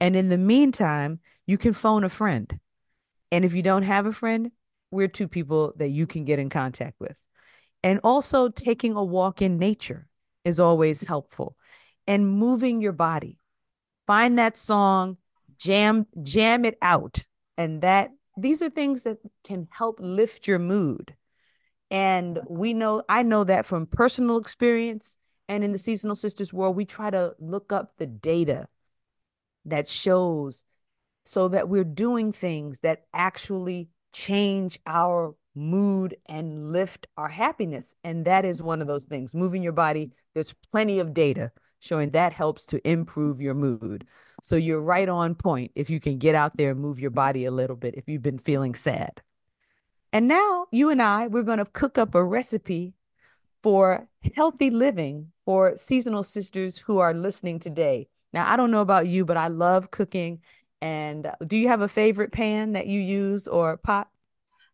And 0.00 0.16
in 0.16 0.28
the 0.28 0.38
meantime, 0.38 1.20
you 1.46 1.58
can 1.58 1.72
phone 1.72 2.02
a 2.02 2.08
friend. 2.08 2.58
And 3.30 3.44
if 3.44 3.54
you 3.54 3.62
don't 3.62 3.82
have 3.82 4.06
a 4.06 4.12
friend, 4.12 4.50
we're 4.94 5.08
two 5.08 5.28
people 5.28 5.74
that 5.76 5.90
you 5.90 6.06
can 6.06 6.24
get 6.24 6.38
in 6.38 6.48
contact 6.48 6.94
with. 7.00 7.16
And 7.82 8.00
also, 8.02 8.48
taking 8.48 8.96
a 8.96 9.04
walk 9.04 9.42
in 9.42 9.58
nature 9.58 10.06
is 10.44 10.58
always 10.58 11.02
helpful. 11.02 11.56
And 12.06 12.30
moving 12.30 12.80
your 12.80 12.92
body. 12.92 13.38
Find 14.06 14.38
that 14.38 14.56
song, 14.56 15.16
jam 15.58 16.06
jam 16.22 16.64
it 16.64 16.78
out. 16.80 17.24
And 17.58 17.82
that 17.82 18.10
these 18.36 18.62
are 18.62 18.70
things 18.70 19.02
that 19.02 19.18
can 19.44 19.68
help 19.70 19.98
lift 20.00 20.46
your 20.46 20.58
mood. 20.58 21.14
And 21.90 22.40
we 22.48 22.72
know 22.72 23.02
I 23.08 23.22
know 23.22 23.44
that 23.44 23.66
from 23.66 23.86
personal 23.86 24.38
experience 24.38 25.16
and 25.48 25.62
in 25.62 25.72
the 25.72 25.78
seasonal 25.78 26.16
sisters 26.16 26.52
world, 26.52 26.76
we 26.76 26.84
try 26.84 27.10
to 27.10 27.34
look 27.38 27.72
up 27.72 27.92
the 27.98 28.06
data 28.06 28.66
that 29.66 29.88
shows 29.88 30.64
so 31.24 31.48
that 31.48 31.68
we're 31.68 31.84
doing 31.84 32.32
things 32.32 32.80
that 32.80 33.04
actually 33.12 33.88
change 34.14 34.78
our 34.86 35.34
mood 35.54 36.16
and 36.26 36.72
lift 36.72 37.06
our 37.16 37.28
happiness. 37.28 37.94
And 38.02 38.24
that 38.24 38.44
is 38.44 38.62
one 38.62 38.80
of 38.80 38.86
those 38.86 39.04
things. 39.04 39.34
Moving 39.34 39.62
your 39.62 39.72
body, 39.72 40.12
there's 40.32 40.54
plenty 40.72 40.98
of 41.00 41.12
data 41.12 41.52
showing 41.80 42.10
that 42.10 42.32
helps 42.32 42.64
to 42.64 42.88
improve 42.88 43.42
your 43.42 43.54
mood. 43.54 44.06
So 44.42 44.56
you're 44.56 44.80
right 44.80 45.08
on 45.08 45.34
point 45.34 45.72
if 45.74 45.90
you 45.90 46.00
can 46.00 46.18
get 46.18 46.34
out 46.34 46.56
there 46.56 46.70
and 46.70 46.80
move 46.80 46.98
your 46.98 47.10
body 47.10 47.44
a 47.44 47.50
little 47.50 47.76
bit 47.76 47.94
if 47.96 48.08
you've 48.08 48.22
been 48.22 48.38
feeling 48.38 48.74
sad. 48.74 49.20
And 50.12 50.26
now 50.26 50.66
you 50.70 50.90
and 50.90 51.02
I, 51.02 51.26
we're 51.26 51.42
going 51.42 51.58
to 51.58 51.64
cook 51.66 51.98
up 51.98 52.14
a 52.14 52.24
recipe 52.24 52.94
for 53.62 54.08
healthy 54.34 54.70
living 54.70 55.32
for 55.44 55.76
seasonal 55.76 56.22
sisters 56.22 56.78
who 56.78 56.98
are 56.98 57.12
listening 57.12 57.58
today. 57.58 58.08
Now, 58.32 58.50
I 58.50 58.56
don't 58.56 58.70
know 58.70 58.80
about 58.80 59.06
you, 59.06 59.24
but 59.24 59.36
I 59.36 59.48
love 59.48 59.90
cooking. 59.90 60.40
And 60.80 61.30
do 61.46 61.56
you 61.56 61.68
have 61.68 61.80
a 61.80 61.88
favorite 61.88 62.32
pan 62.32 62.72
that 62.72 62.86
you 62.86 63.00
use 63.00 63.48
or 63.48 63.76
pot? 63.76 64.08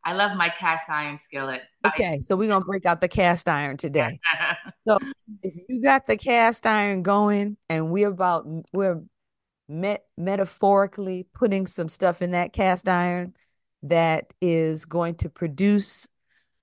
I 0.05 0.15
love 0.15 0.37
my 0.37 0.49
cast 0.49 0.89
iron 0.89 1.19
skillet. 1.19 1.63
Okay, 1.87 2.21
so 2.21 2.35
we're 2.35 2.49
gonna 2.49 2.65
break 2.65 2.87
out 2.87 3.01
the 3.01 3.09
cast 3.09 3.49
iron 3.49 3.77
today. 3.77 4.19
so 4.89 4.99
if 5.43 5.55
you 5.69 5.83
got 5.83 6.07
the 6.07 6.17
cast 6.17 6.67
iron 6.67 7.03
going, 7.03 7.57
and 7.69 7.91
we're 7.91 8.09
about 8.09 8.47
we're 8.73 9.03
met 9.69 10.05
metaphorically 10.17 11.27
putting 11.35 11.67
some 11.67 11.89
stuff 11.89 12.23
in 12.23 12.33
that 12.33 12.53
cast 12.53 12.89
iron 12.89 13.35
that 13.83 14.33
is 14.41 14.85
going 14.85 15.15
to 15.17 15.29
produce 15.29 16.09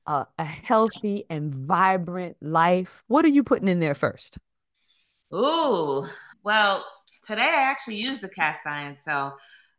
a, 0.06 0.26
a 0.38 0.44
healthy 0.44 1.26
and 1.30 1.54
vibrant 1.54 2.38
life. 2.42 3.04
What 3.08 3.26
are 3.26 3.30
you 3.30 3.44
putting 3.44 3.70
in 3.70 3.80
there 3.80 3.96
first? 3.96 4.38
Ooh, 5.34 6.08
well, 6.44 6.86
today 7.26 7.42
I 7.44 7.70
actually 7.70 7.98
used 7.98 8.22
the 8.22 8.30
cast 8.30 8.66
iron, 8.66 8.98
so 8.98 9.34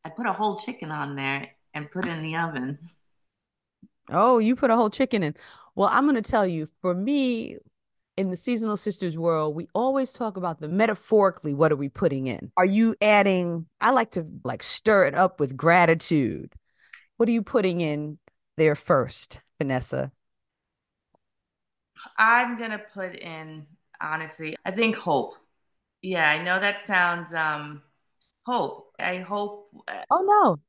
I 0.04 0.08
put 0.10 0.26
a 0.26 0.32
whole 0.32 0.56
chicken 0.56 0.90
on 0.90 1.16
there 1.16 1.48
and 1.74 1.90
put 1.90 2.06
it 2.06 2.10
in 2.10 2.22
the 2.22 2.36
oven. 2.36 2.78
Oh, 4.10 4.38
you 4.38 4.56
put 4.56 4.70
a 4.70 4.76
whole 4.76 4.90
chicken 4.90 5.22
in. 5.22 5.34
Well, 5.74 5.90
I'm 5.92 6.04
going 6.04 6.16
to 6.16 6.22
tell 6.22 6.46
you, 6.46 6.68
for 6.80 6.94
me, 6.94 7.56
in 8.16 8.30
the 8.30 8.36
seasonal 8.36 8.76
sisters 8.76 9.16
world, 9.16 9.54
we 9.54 9.68
always 9.74 10.12
talk 10.12 10.36
about 10.36 10.60
the 10.60 10.68
metaphorically, 10.68 11.54
what 11.54 11.70
are 11.70 11.76
we 11.76 11.88
putting 11.88 12.26
in? 12.26 12.50
Are 12.56 12.64
you 12.64 12.96
adding, 13.00 13.66
I 13.80 13.90
like 13.90 14.12
to 14.12 14.26
like 14.44 14.62
stir 14.62 15.04
it 15.04 15.14
up 15.14 15.38
with 15.38 15.56
gratitude. 15.56 16.54
What 17.16 17.28
are 17.28 17.32
you 17.32 17.42
putting 17.42 17.80
in 17.80 18.18
there 18.56 18.74
first, 18.74 19.42
Vanessa? 19.58 20.10
I'm 22.16 22.58
going 22.58 22.70
to 22.72 22.78
put 22.78 23.14
in, 23.14 23.66
honestly, 24.00 24.56
I 24.64 24.70
think 24.70 24.96
hope. 24.96 25.34
Yeah, 26.02 26.28
I 26.28 26.42
know 26.42 26.58
that 26.58 26.80
sounds 26.80 27.32
um 27.34 27.82
hope. 28.46 28.92
I 28.98 29.18
hope. 29.18 29.70
Uh, 29.86 30.02
oh 30.10 30.22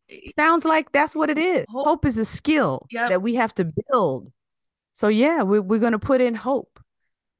no, 0.09 0.17
sounds 0.29 0.65
like 0.65 0.91
that's 0.91 1.15
what 1.15 1.29
it 1.29 1.37
is. 1.37 1.65
Hope, 1.69 1.85
hope 1.85 2.05
is 2.05 2.17
a 2.17 2.25
skill 2.25 2.85
yep. 2.91 3.09
that 3.09 3.21
we 3.21 3.35
have 3.35 3.53
to 3.55 3.71
build. 3.89 4.31
So 4.93 5.07
yeah, 5.07 5.43
we, 5.43 5.59
we're 5.59 5.79
going 5.79 5.93
to 5.93 5.99
put 5.99 6.21
in 6.21 6.35
hope. 6.35 6.79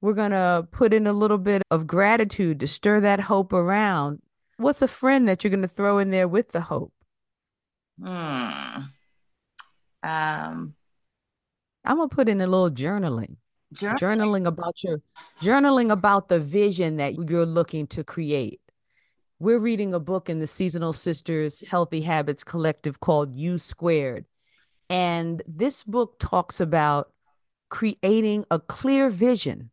We're 0.01 0.13
going 0.13 0.31
to 0.31 0.67
put 0.71 0.93
in 0.93 1.07
a 1.07 1.13
little 1.13 1.37
bit 1.37 1.61
of 1.71 1.85
gratitude 1.85 2.61
to 2.61 2.67
stir 2.67 3.01
that 3.01 3.19
hope 3.19 3.51
around. 3.51 4.21
What's 4.57 4.81
a 4.81 4.87
friend 4.87 5.27
that 5.27 5.43
you're 5.43 5.51
going 5.51 5.61
to 5.61 5.67
throw 5.67 5.97
in 5.97 6.11
there 6.11 6.27
with 6.27 6.51
the 6.51 6.61
hope? 6.61 6.93
Hmm. 8.01 8.83
Um. 10.03 10.75
I'm 11.85 11.97
gonna 11.97 12.07
put 12.07 12.29
in 12.29 12.41
a 12.41 12.47
little 12.47 12.69
journaling. 12.69 13.37
Journaling. 13.73 13.97
journaling 13.97 14.47
about 14.47 14.83
your 14.83 15.01
journaling 15.41 15.91
about 15.91 16.27
the 16.29 16.39
vision 16.39 16.97
that 16.97 17.29
you're 17.29 17.45
looking 17.45 17.85
to 17.87 18.03
create. 18.03 18.61
We're 19.37 19.59
reading 19.59 19.93
a 19.93 19.99
book 19.99 20.29
in 20.29 20.39
the 20.39 20.47
seasonal 20.47 20.91
sisters 20.91 21.63
healthy 21.67 22.01
habits 22.01 22.43
collective 22.43 22.99
called 22.99 23.35
u 23.35 23.57
squared. 23.57 24.25
And 24.89 25.43
this 25.47 25.83
book 25.83 26.19
talks 26.19 26.59
about 26.59 27.13
creating 27.69 28.45
a 28.49 28.59
clear 28.59 29.11
vision 29.11 29.69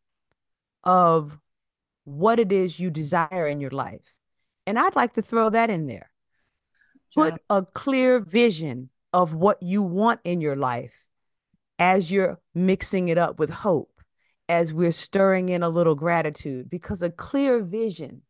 of 0.84 1.38
what 2.04 2.38
it 2.38 2.52
is 2.52 2.78
you 2.78 2.90
desire 2.90 3.46
in 3.46 3.60
your 3.60 3.70
life. 3.70 4.14
And 4.66 4.78
i'd 4.78 4.94
like 4.94 5.14
to 5.14 5.22
throw 5.22 5.48
that 5.50 5.70
in 5.70 5.86
there. 5.86 6.10
Put 7.14 7.40
a 7.48 7.62
clear 7.62 8.20
vision 8.20 8.90
of 9.14 9.32
what 9.32 9.62
you 9.62 9.80
want 9.80 10.20
in 10.24 10.42
your 10.42 10.56
life 10.56 11.05
as 11.78 12.10
you're 12.10 12.38
mixing 12.54 13.08
it 13.08 13.18
up 13.18 13.38
with 13.38 13.50
hope, 13.50 14.00
as 14.48 14.72
we're 14.72 14.92
stirring 14.92 15.48
in 15.48 15.62
a 15.62 15.68
little 15.68 15.94
gratitude, 15.94 16.70
because 16.70 17.02
a 17.02 17.10
clear 17.10 17.62
vision 17.62 18.22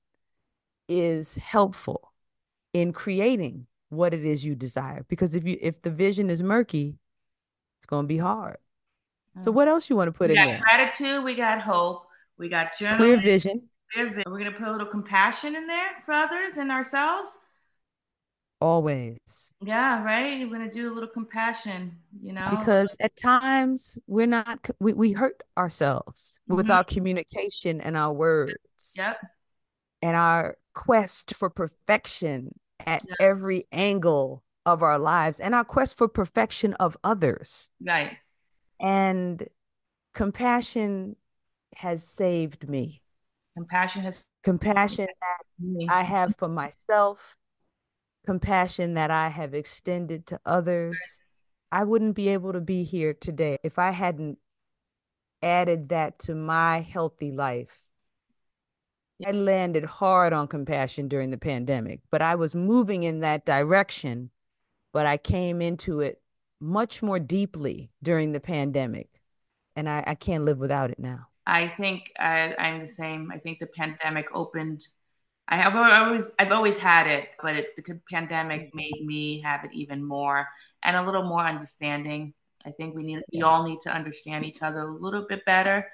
is 0.88 1.35
helpful 1.35 2.12
in 2.72 2.92
creating 2.92 3.66
what 3.88 4.14
it 4.14 4.24
is 4.24 4.44
you 4.44 4.54
desire. 4.54 5.04
Because 5.09 5.35
if 5.35 5.44
you 5.44 5.59
if 5.61 5.82
the 5.82 5.90
vision 5.90 6.30
is 6.30 6.42
murky, 6.42 6.96
it's 7.78 7.87
going 7.87 8.04
to 8.04 8.09
be 8.09 8.18
hard. 8.18 8.59
So 9.40 9.50
mm. 9.50 9.54
what 9.54 9.68
else 9.68 9.90
you 9.90 9.96
want 9.96 10.09
to 10.09 10.12
put 10.12 10.30
we 10.30 10.38
in 10.38 10.46
there? 10.46 10.61
Gratitude. 10.61 11.24
We 11.24 11.35
got 11.35 11.61
hope. 11.61 12.06
We 12.38 12.48
got 12.48 12.74
journaling. 12.74 12.96
Clear 12.96 13.16
vision. 13.16 13.62
Clear 13.92 14.09
vision. 14.09 14.24
We're 14.26 14.38
going 14.38 14.52
to 14.52 14.59
put 14.59 14.68
a 14.68 14.72
little 14.72 14.87
compassion 14.87 15.56
in 15.56 15.66
there 15.66 15.90
for 16.04 16.12
others 16.12 16.56
and 16.56 16.70
ourselves. 16.70 17.38
Always. 18.61 19.53
Yeah, 19.61 20.03
right. 20.03 20.38
You're 20.38 20.49
gonna 20.49 20.71
do 20.71 20.90
a 20.90 20.95
little 20.95 21.09
compassion, 21.09 21.99
you 22.23 22.33
know, 22.33 22.49
because 22.51 22.97
at 23.01 23.14
times 23.16 23.99
we're 24.07 24.27
not 24.27 24.71
we, 24.81 24.95
we 24.95 25.12
hurt 25.12 25.42
ourselves 25.59 26.40
mm-hmm. 26.49 26.57
with 26.57 26.71
our 26.71 26.83
communication 26.83 27.81
and 27.83 27.97
our 27.97 28.12
words. 28.12 28.92
Yep. 28.97 29.19
And 30.01 30.16
our 30.16 30.57
quest 30.75 31.35
for 31.35 31.51
perfection 31.51 32.55
at 32.81 33.03
yep. 33.07 33.16
every 33.21 33.66
angle 33.73 34.42
of 34.64 34.83
our 34.83 34.99
lives 34.99 35.38
and 35.38 35.55
our 35.55 35.64
quest 35.64 35.99
for 35.99 36.09
perfection 36.09 36.75
of 36.75 36.97
others. 37.05 37.71
Right. 37.85 38.16
And 38.81 39.47
compassion 40.14 41.16
has 41.77 42.07
saved 42.07 42.69
me. 42.69 43.03
Compassion 43.55 44.03
has 44.03 44.27
compassion 44.42 45.07
that 45.07 45.87
I 45.90 46.03
have 46.03 46.37
for 46.37 46.49
myself 46.49 47.37
compassion 48.27 48.95
that 48.95 49.11
I 49.11 49.29
have 49.29 49.55
extended 49.55 50.27
to 50.27 50.41
others. 50.45 51.01
I 51.73 51.85
wouldn't 51.85 52.17
be 52.17 52.29
able 52.29 52.53
to 52.53 52.61
be 52.61 52.85
here 52.85 53.15
today 53.15 53.59
if 53.62 53.79
I 53.79 53.91
hadn't 53.91 54.39
added 55.43 55.91
that 55.91 56.19
to 56.21 56.35
my 56.35 56.81
healthy 56.81 57.33
life. 57.33 57.81
I 59.27 59.33
landed 59.33 59.85
hard 59.85 60.33
on 60.33 60.47
compassion 60.49 61.09
during 61.09 61.31
the 61.31 61.39
pandemic, 61.39 62.01
but 62.11 62.21
I 62.21 62.35
was 62.35 62.55
moving 62.55 63.05
in 63.05 63.21
that 63.21 63.47
direction. 63.47 64.31
But 64.93 65.07
I 65.07 65.17
came 65.17 65.61
into 65.61 66.01
it 66.01 66.21
much 66.61 67.03
more 67.03 67.19
deeply 67.19 67.91
during 68.03 68.33
the 68.33 68.41
pandemic, 68.41 69.09
and 69.75 69.89
I, 69.89 70.03
I 70.07 70.15
can't 70.15 70.45
live 70.45 70.59
without 70.59 70.91
it 70.91 70.99
now. 70.99 71.29
I 71.47 71.69
think 71.69 72.12
I, 72.19 72.55
I'm 72.59 72.81
the 72.81 72.87
same. 72.87 73.31
I 73.31 73.39
think 73.39 73.59
the 73.59 73.67
pandemic 73.67 74.29
opened 74.35 74.87
I 75.48 75.59
have 75.59 75.76
always 75.76 76.32
I've 76.38 76.52
always 76.52 76.76
had 76.76 77.06
it, 77.06 77.30
but 77.40 77.56
it, 77.56 77.76
the 77.76 78.00
pandemic 78.11 78.68
mm-hmm. 78.68 78.76
made 78.76 79.04
me 79.04 79.40
have 79.40 79.64
it 79.64 79.70
even 79.72 80.04
more 80.04 80.46
and 80.82 80.96
a 80.96 81.02
little 81.02 81.22
more 81.22 81.44
understanding. 81.44 82.35
I 82.64 82.70
think 82.70 82.96
we 82.96 83.04
need 83.04 83.22
we 83.32 83.42
all 83.42 83.62
need 83.62 83.80
to 83.82 83.94
understand 83.94 84.44
each 84.44 84.62
other 84.62 84.80
a 84.80 84.96
little 84.96 85.24
bit 85.28 85.44
better, 85.44 85.87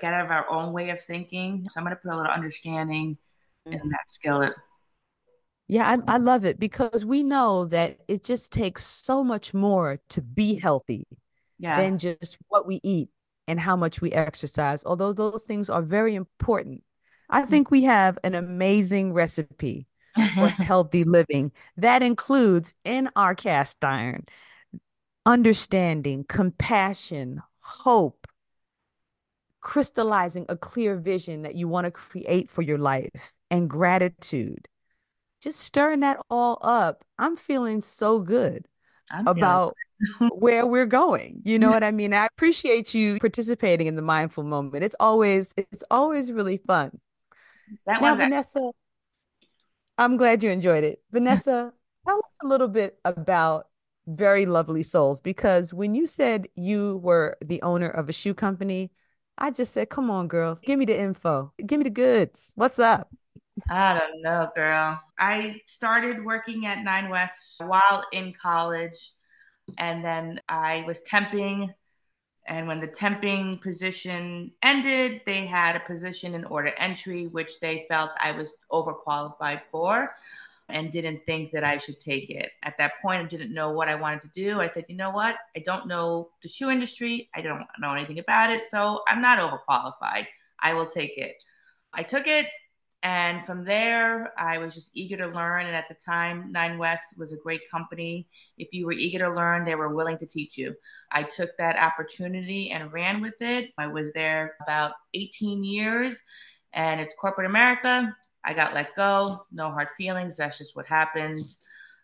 get 0.00 0.12
out 0.12 0.24
of 0.24 0.30
our 0.32 0.50
own 0.50 0.72
way 0.72 0.90
of 0.90 1.00
thinking. 1.00 1.68
So 1.70 1.78
I'm 1.78 1.84
going 1.84 1.94
to 1.94 2.02
put 2.02 2.12
a 2.12 2.16
little 2.16 2.32
understanding 2.32 3.18
in 3.66 3.72
mm-hmm. 3.72 3.88
that 3.90 4.10
skillet. 4.10 4.54
Yeah, 5.68 5.98
I, 6.08 6.14
I 6.14 6.16
love 6.16 6.44
it 6.44 6.58
because 6.58 7.04
we 7.04 7.22
know 7.22 7.66
that 7.66 7.98
it 8.08 8.24
just 8.24 8.50
takes 8.52 8.84
so 8.84 9.22
much 9.22 9.52
more 9.52 10.00
to 10.08 10.22
be 10.22 10.54
healthy 10.54 11.06
yeah. 11.58 11.76
than 11.76 11.98
just 11.98 12.38
what 12.48 12.66
we 12.66 12.80
eat 12.82 13.10
and 13.46 13.60
how 13.60 13.76
much 13.76 14.00
we 14.00 14.10
exercise. 14.12 14.82
Although 14.84 15.12
those 15.12 15.44
things 15.44 15.68
are 15.68 15.82
very 15.82 16.14
important 16.14 16.82
I 17.30 17.42
think 17.44 17.70
we 17.70 17.82
have 17.84 18.18
an 18.24 18.34
amazing 18.34 19.12
recipe 19.12 19.86
for 20.34 20.48
healthy 20.60 21.04
living 21.04 21.52
that 21.76 22.02
includes 22.02 22.74
in 22.84 23.10
our 23.16 23.34
cast 23.34 23.84
iron 23.84 24.26
understanding, 25.26 26.24
compassion, 26.24 27.42
hope, 27.60 28.26
crystallizing 29.60 30.46
a 30.48 30.56
clear 30.56 30.96
vision 30.96 31.42
that 31.42 31.54
you 31.54 31.68
want 31.68 31.84
to 31.84 31.90
create 31.90 32.48
for 32.48 32.62
your 32.62 32.78
life 32.78 33.10
and 33.50 33.68
gratitude. 33.68 34.68
Just 35.40 35.60
stirring 35.60 36.00
that 36.00 36.20
all 36.30 36.58
up. 36.62 37.04
I'm 37.18 37.36
feeling 37.36 37.82
so 37.82 38.20
good 38.20 38.66
I'm 39.10 39.26
about 39.26 39.78
where 40.28 40.66
we're 40.66 40.86
going. 40.86 41.42
You 41.44 41.58
know 41.58 41.70
what 41.70 41.84
I 41.84 41.90
mean? 41.92 42.14
I 42.14 42.26
appreciate 42.26 42.94
you 42.94 43.18
participating 43.20 43.86
in 43.88 43.96
the 43.96 44.02
mindful 44.02 44.44
moment. 44.44 44.84
It's 44.84 44.96
always 45.00 45.54
it's 45.56 45.84
always 45.90 46.32
really 46.32 46.58
fun. 46.58 47.00
That 47.86 48.02
now, 48.02 48.14
Vanessa, 48.14 48.70
I'm 49.96 50.16
glad 50.16 50.42
you 50.42 50.50
enjoyed 50.50 50.84
it. 50.84 51.02
Vanessa, 51.10 51.72
tell 52.06 52.18
us 52.18 52.36
a 52.42 52.46
little 52.46 52.68
bit 52.68 52.98
about 53.04 53.68
Very 54.06 54.46
Lovely 54.46 54.82
Soles 54.82 55.20
because 55.20 55.72
when 55.74 55.94
you 55.94 56.06
said 56.06 56.48
you 56.54 56.98
were 56.98 57.36
the 57.44 57.62
owner 57.62 57.88
of 57.88 58.08
a 58.08 58.12
shoe 58.12 58.34
company, 58.34 58.90
I 59.36 59.50
just 59.50 59.72
said, 59.72 59.88
"Come 59.88 60.10
on, 60.10 60.28
girl, 60.28 60.58
give 60.62 60.78
me 60.78 60.84
the 60.84 60.98
info. 60.98 61.52
Give 61.64 61.78
me 61.78 61.84
the 61.84 61.90
goods. 61.90 62.52
What's 62.56 62.78
up?" 62.78 63.08
I 63.68 63.98
don't 63.98 64.22
know, 64.22 64.50
girl. 64.54 65.00
I 65.18 65.60
started 65.66 66.24
working 66.24 66.66
at 66.66 66.84
Nine 66.84 67.08
West 67.08 67.60
while 67.64 68.04
in 68.12 68.32
college, 68.32 69.12
and 69.78 70.04
then 70.04 70.40
I 70.48 70.84
was 70.86 71.02
temping. 71.02 71.68
And 72.48 72.66
when 72.66 72.80
the 72.80 72.88
temping 72.88 73.60
position 73.60 74.50
ended, 74.62 75.20
they 75.26 75.44
had 75.44 75.76
a 75.76 75.80
position 75.80 76.34
in 76.34 76.44
order 76.46 76.72
entry, 76.78 77.26
which 77.26 77.60
they 77.60 77.84
felt 77.88 78.10
I 78.18 78.32
was 78.32 78.54
overqualified 78.72 79.60
for 79.70 80.14
and 80.70 80.90
didn't 80.90 81.24
think 81.26 81.50
that 81.52 81.62
I 81.62 81.76
should 81.76 82.00
take 82.00 82.30
it. 82.30 82.52
At 82.62 82.78
that 82.78 82.92
point, 83.02 83.22
I 83.22 83.26
didn't 83.26 83.52
know 83.52 83.70
what 83.72 83.88
I 83.88 83.94
wanted 83.94 84.22
to 84.22 84.28
do. 84.28 84.60
I 84.60 84.68
said, 84.68 84.86
you 84.88 84.96
know 84.96 85.10
what? 85.10 85.36
I 85.56 85.60
don't 85.60 85.86
know 85.86 86.30
the 86.42 86.48
shoe 86.48 86.70
industry. 86.70 87.28
I 87.34 87.42
don't 87.42 87.64
know 87.80 87.92
anything 87.92 88.18
about 88.18 88.50
it. 88.50 88.62
So 88.70 89.02
I'm 89.06 89.20
not 89.20 89.38
overqualified. 89.38 90.26
I 90.60 90.72
will 90.72 90.86
take 90.86 91.18
it. 91.18 91.44
I 91.92 92.02
took 92.02 92.26
it. 92.26 92.46
And 93.02 93.46
from 93.46 93.64
there, 93.64 94.32
I 94.36 94.58
was 94.58 94.74
just 94.74 94.90
eager 94.92 95.16
to 95.18 95.28
learn. 95.28 95.66
And 95.66 95.74
at 95.74 95.88
the 95.88 95.94
time, 95.94 96.50
Nine 96.50 96.78
West 96.78 97.04
was 97.16 97.32
a 97.32 97.36
great 97.36 97.60
company. 97.70 98.26
If 98.56 98.68
you 98.72 98.86
were 98.86 98.92
eager 98.92 99.20
to 99.20 99.30
learn, 99.30 99.64
they 99.64 99.76
were 99.76 99.94
willing 99.94 100.18
to 100.18 100.26
teach 100.26 100.58
you. 100.58 100.74
I 101.12 101.22
took 101.22 101.56
that 101.58 101.78
opportunity 101.78 102.70
and 102.70 102.92
ran 102.92 103.20
with 103.20 103.40
it. 103.40 103.70
I 103.78 103.86
was 103.86 104.12
there 104.14 104.56
about 104.62 104.94
18 105.14 105.62
years, 105.62 106.20
and 106.72 107.00
it's 107.00 107.14
corporate 107.14 107.46
America. 107.46 108.14
I 108.44 108.54
got 108.54 108.74
let 108.74 108.96
go. 108.96 109.46
No 109.52 109.70
hard 109.70 109.88
feelings. 109.96 110.36
That's 110.36 110.58
just 110.58 110.74
what 110.74 110.86
happens. 110.86 111.58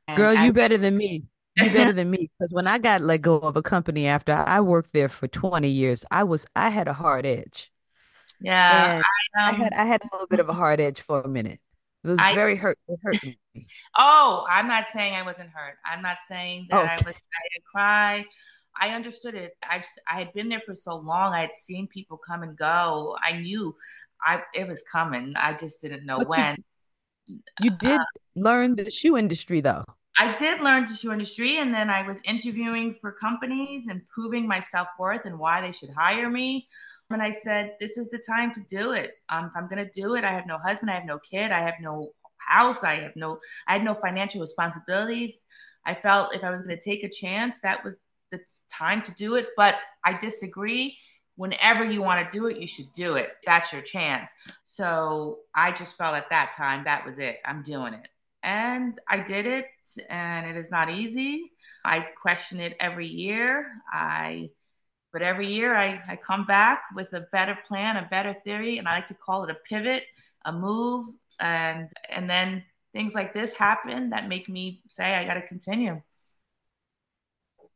And 0.07 0.17
Girl, 0.17 0.35
you 0.35 0.53
better 0.53 0.79
than 0.79 0.97
me. 0.97 1.25
You 1.57 1.71
better 1.71 1.93
than 1.95 2.11
me 2.11 2.31
because 2.39 2.53
when 2.53 2.67
I 2.67 2.79
got 2.79 3.01
let 3.01 3.23
go 3.23 3.39
of 3.39 3.57
a 3.57 3.63
company 3.63 4.07
after 4.07 4.33
I 4.33 4.61
worked 4.61 4.93
there 4.93 5.09
for 5.09 5.27
20 5.27 5.69
years, 5.69 6.05
I 6.11 6.23
was 6.23 6.47
I 6.55 6.69
had 6.69 6.87
a 6.87 6.93
hard 6.93 7.27
edge. 7.27 7.73
Yeah, 8.41 9.01
I, 9.37 9.49
um, 9.49 9.55
I, 9.55 9.65
had 9.65 9.73
I 9.75 9.85
had 9.85 10.03
a 10.03 10.09
little 10.13 10.27
bit 10.27 10.41
of 10.41 10.49
a 10.49 10.53
hard 10.53 10.81
edge 10.81 11.01
for 11.01 11.21
a 11.21 11.29
minute. 11.29 11.61
It 12.05 12.09
was 12.09 12.19
I, 12.19 12.35
very 12.35 12.57
hurt. 12.57 12.79
It 12.89 12.99
hurt 13.03 13.23
me. 13.23 13.39
Oh, 13.97 14.45
I'm 14.51 14.69
not 14.69 14.87
saying 14.93 15.15
I 15.15 15.23
wasn't 15.23 15.51
hurt. 15.51 15.77
I'm 15.87 16.03
not 16.03 16.19
saying 16.29 16.67
that 16.71 16.81
okay. 16.81 16.91
I 16.91 16.97
was. 16.97 17.07
I 17.07 17.43
didn't 17.53 17.65
cry. 17.73 18.27
I 18.79 18.89
understood 18.91 19.35
it. 19.35 19.53
I 19.63 19.83
I 20.09 20.19
had 20.19 20.33
been 20.33 20.49
there 20.49 20.63
for 20.67 20.75
so 20.75 20.97
long. 20.97 21.33
I 21.33 21.41
had 21.41 21.55
seen 21.55 21.87
people 21.87 22.19
come 22.19 22.43
and 22.43 22.57
go. 22.57 23.17
I 23.23 23.33
knew 23.33 23.75
I 24.23 24.43
it 24.55 24.67
was 24.67 24.83
coming. 24.91 25.35
I 25.37 25.55
just 25.55 25.81
didn't 25.81 26.05
know 26.05 26.19
but 26.19 26.29
when. 26.29 26.65
You, 27.27 27.39
you 27.63 27.71
did 27.71 28.01
uh, 28.01 28.05
learn 28.37 28.77
the 28.77 28.91
shoe 28.91 29.17
industry 29.17 29.61
though. 29.61 29.85
I 30.19 30.37
did 30.37 30.61
learn 30.61 30.87
the 30.87 30.95
shoe 30.95 31.13
industry, 31.13 31.59
and 31.59 31.75
then 31.75 31.91
I 31.91 32.07
was 32.07 32.21
interviewing 32.25 32.95
for 32.95 33.13
companies 33.13 33.89
and 33.89 34.05
proving 34.07 34.47
my 34.47 34.61
self 34.61 34.89
worth 34.99 35.25
and 35.25 35.39
why 35.39 35.61
they 35.61 35.73
should 35.73 35.91
hire 35.91 36.31
me. 36.31 36.69
And 37.11 37.23
I 37.23 37.31
said, 37.31 37.75
this 37.81 37.97
is 37.97 38.11
the 38.11 38.19
time 38.19 38.53
to 38.55 38.61
do 38.69 38.93
it. 38.93 39.11
Um, 39.29 39.51
I'm 39.55 39.69
going 39.69 39.85
to 39.85 39.91
do 39.93 40.15
it. 40.15 40.25
I 40.25 40.33
have 40.33 40.47
no 40.47 40.59
husband. 40.59 40.91
I 40.91 40.95
have 40.95 41.05
no 41.05 41.19
kid. 41.19 41.53
I 41.53 41.61
have 41.61 41.75
no 41.81 42.11
house. 42.39 42.83
I 42.83 42.95
have 42.95 43.15
no, 43.15 43.39
I 43.69 43.75
had 43.75 43.85
no 43.85 43.95
financial 43.95 44.41
responsibilities. 44.41 45.41
I 45.87 45.95
felt 45.95 46.35
if 46.35 46.43
I 46.43 46.51
was 46.51 46.63
going 46.63 46.77
to 46.77 46.83
take 46.83 47.05
a 47.05 47.09
chance, 47.09 47.59
that 47.63 47.85
was 47.85 47.97
the 48.33 48.41
time 48.73 49.03
to 49.03 49.13
do 49.13 49.37
it. 49.37 49.49
But 49.57 49.77
I 50.05 50.15
disagree. 50.19 50.97
Whenever 51.37 51.85
you 51.85 52.01
want 52.01 52.25
to 52.25 52.37
do 52.37 52.47
it, 52.47 52.59
you 52.59 52.67
should 52.67 52.93
do 52.95 53.17
it. 53.17 53.31
That's 53.45 53.73
your 53.73 53.83
chance. 53.83 54.31
So 54.65 55.41
I 55.55 55.73
just 55.73 55.97
felt 55.99 56.15
at 56.15 56.31
that 56.31 56.55
time 56.57 56.85
that 56.85 57.05
was 57.05 57.19
it. 57.19 57.39
I'm 57.45 57.63
doing 57.63 57.95
it. 57.95 58.09
And 58.43 58.99
I 59.09 59.19
did 59.19 59.47
it. 59.47 59.67
And 60.09 60.47
it 60.47 60.57
is 60.57 60.71
not 60.71 60.91
easy. 60.91 61.51
I 61.85 62.07
question 62.23 62.61
it 62.61 62.77
every 62.81 63.07
year. 63.07 63.67
I 63.91 64.51
but 65.15 65.23
every 65.23 65.47
year 65.47 65.77
I, 65.77 66.03
I 66.09 66.17
come 66.17 66.45
back 66.45 66.83
with 66.95 67.13
a 67.13 67.21
better 67.33 67.57
plan, 67.67 67.97
a 67.97 68.09
better 68.11 68.35
theory, 68.45 68.79
and 68.79 68.89
I 68.89 68.97
like 68.97 69.07
to 69.07 69.15
call 69.15 69.45
it 69.45 69.51
a 69.51 69.55
pivot, 69.55 70.03
a 70.45 70.53
move, 70.53 71.07
and 71.39 71.89
and 72.11 72.29
then 72.29 72.65
things 72.93 73.15
like 73.15 73.33
this 73.33 73.55
happen 73.55 74.11
that 74.11 74.29
make 74.29 74.49
me 74.49 74.83
say 74.89 75.15
I 75.15 75.25
got 75.25 75.35
to 75.35 75.47
continue. 75.47 76.03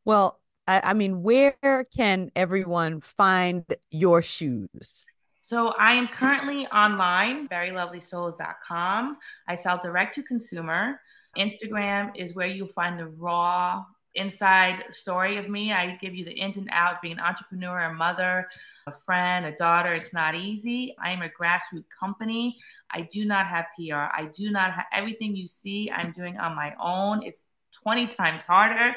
Well, 0.05 0.41
I, 0.67 0.81
I 0.83 0.93
mean, 0.95 1.23
where 1.23 1.87
can 1.97 2.33
everyone 2.35 3.01
find 3.01 3.65
your 3.91 4.21
shoes? 4.21 5.07
So 5.41 5.75
I 5.79 5.93
am 5.93 6.09
currently 6.09 6.67
online, 6.67 7.47
verylovelysoles.com. 7.49 9.17
I 9.47 9.55
sell 9.55 9.79
direct 9.81 10.17
to 10.17 10.25
consumer. 10.25 11.01
Instagram 11.39 12.11
is 12.17 12.35
where 12.35 12.49
you'll 12.49 12.69
find 12.69 12.99
the 12.99 13.07
raw 13.07 13.85
inside 14.19 14.85
story 14.91 15.37
of 15.37 15.49
me. 15.49 15.73
I 15.73 15.97
give 15.97 16.15
you 16.15 16.25
the 16.25 16.33
ins 16.33 16.59
and 16.59 16.69
outs, 16.73 16.99
being 17.03 17.15
an 17.15 17.25
entrepreneur, 17.25 17.81
a 17.81 17.95
mother, 17.95 18.49
a 18.87 18.93
friend, 18.93 19.47
a 19.47 19.53
daughter. 19.53 19.95
It's 19.95 20.13
not 20.13 20.35
easy. 20.35 20.95
I 21.03 21.11
am 21.11 21.23
a 21.23 21.29
grassroots 21.29 21.85
company. 21.99 22.59
I 22.91 23.03
do 23.03 23.25
not 23.25 23.47
have 23.47 23.67
PR. 23.77 24.11
I 24.15 24.29
do 24.33 24.51
not 24.51 24.73
have 24.73 24.87
everything 24.93 25.37
you 25.37 25.47
see 25.47 25.91
I'm 25.91 26.13
doing 26.13 26.37
on 26.37 26.55
my 26.55 26.75
own. 26.81 27.23
It's 27.23 27.43
20 27.83 28.09
times 28.09 28.45
harder, 28.45 28.95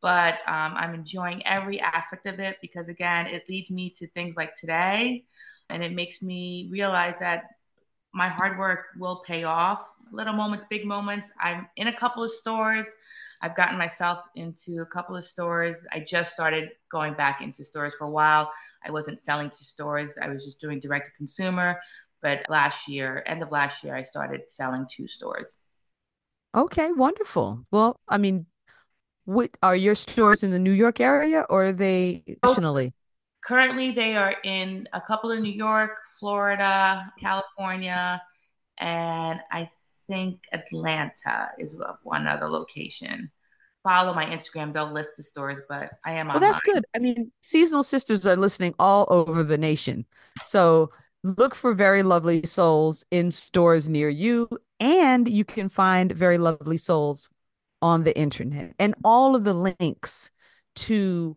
but 0.00 0.34
um, 0.46 0.74
I'm 0.76 0.94
enjoying 0.94 1.46
every 1.46 1.80
aspect 1.80 2.26
of 2.26 2.40
it 2.40 2.58
because, 2.60 2.88
again, 2.88 3.26
it 3.26 3.48
leads 3.48 3.70
me 3.70 3.90
to 3.98 4.06
things 4.08 4.36
like 4.36 4.54
today. 4.54 5.24
And 5.68 5.82
it 5.82 5.92
makes 5.92 6.22
me 6.22 6.68
realize 6.70 7.14
that 7.20 7.44
my 8.12 8.28
hard 8.28 8.58
work 8.58 8.86
will 8.98 9.22
pay 9.26 9.44
off. 9.44 9.84
Little 10.12 10.34
moments, 10.34 10.64
big 10.70 10.86
moments. 10.86 11.30
I'm 11.40 11.68
in 11.76 11.88
a 11.88 11.92
couple 11.92 12.22
of 12.22 12.30
stores. 12.30 12.86
I've 13.42 13.56
gotten 13.56 13.76
myself 13.76 14.20
into 14.34 14.82
a 14.82 14.86
couple 14.86 15.16
of 15.16 15.24
stores. 15.24 15.78
I 15.92 16.00
just 16.00 16.32
started 16.32 16.70
going 16.90 17.14
back 17.14 17.42
into 17.42 17.64
stores 17.64 17.94
for 17.94 18.04
a 18.04 18.10
while. 18.10 18.50
I 18.86 18.90
wasn't 18.90 19.20
selling 19.20 19.50
to 19.50 19.64
stores, 19.64 20.12
I 20.20 20.28
was 20.28 20.44
just 20.44 20.60
doing 20.60 20.80
direct 20.80 21.06
to 21.06 21.12
consumer. 21.12 21.80
But 22.22 22.46
last 22.48 22.88
year, 22.88 23.22
end 23.26 23.42
of 23.42 23.52
last 23.52 23.84
year, 23.84 23.94
I 23.94 24.02
started 24.02 24.42
selling 24.48 24.86
to 24.96 25.06
stores. 25.06 25.48
Okay, 26.56 26.90
wonderful. 26.92 27.66
Well, 27.70 28.00
I 28.08 28.16
mean, 28.16 28.46
what 29.26 29.50
are 29.62 29.76
your 29.76 29.94
stores 29.94 30.42
in 30.42 30.50
the 30.50 30.58
New 30.58 30.72
York 30.72 31.00
area 31.00 31.44
or 31.50 31.66
are 31.66 31.72
they 31.72 32.24
nationally? 32.42 32.94
Currently, 33.44 33.90
they 33.92 34.16
are 34.16 34.34
in 34.42 34.88
a 34.92 35.00
couple 35.00 35.30
in 35.32 35.42
New 35.42 35.52
York, 35.52 35.98
Florida, 36.18 37.12
California, 37.20 38.20
and 38.78 39.40
I 39.52 39.68
think 40.08 40.40
Atlanta 40.52 41.50
is 41.58 41.76
one 42.02 42.26
other 42.26 42.48
location. 42.48 43.30
Follow 43.82 44.14
my 44.14 44.26
Instagram; 44.26 44.72
they'll 44.72 44.90
list 44.90 45.12
the 45.16 45.22
stores. 45.22 45.58
But 45.68 45.90
I 46.04 46.12
am. 46.12 46.28
Well, 46.28 46.40
that's 46.40 46.60
good. 46.60 46.84
I 46.94 46.98
mean, 46.98 47.30
seasonal 47.42 47.82
sisters 47.82 48.26
are 48.26 48.36
listening 48.36 48.74
all 48.78 49.06
over 49.08 49.42
the 49.42 49.58
nation, 49.58 50.06
so 50.42 50.90
look 51.22 51.54
for 51.54 51.74
very 51.74 52.02
lovely 52.02 52.44
Soles 52.44 53.04
in 53.10 53.30
stores 53.30 53.88
near 53.88 54.08
you, 54.08 54.48
and 54.80 55.28
you 55.28 55.44
can 55.44 55.68
find 55.68 56.10
very 56.12 56.38
lovely 56.38 56.76
Soles 56.76 57.28
on 57.80 58.04
the 58.04 58.16
internet, 58.18 58.74
and 58.78 58.94
all 59.04 59.36
of 59.36 59.44
the 59.44 59.54
links 59.54 60.30
to 60.74 61.36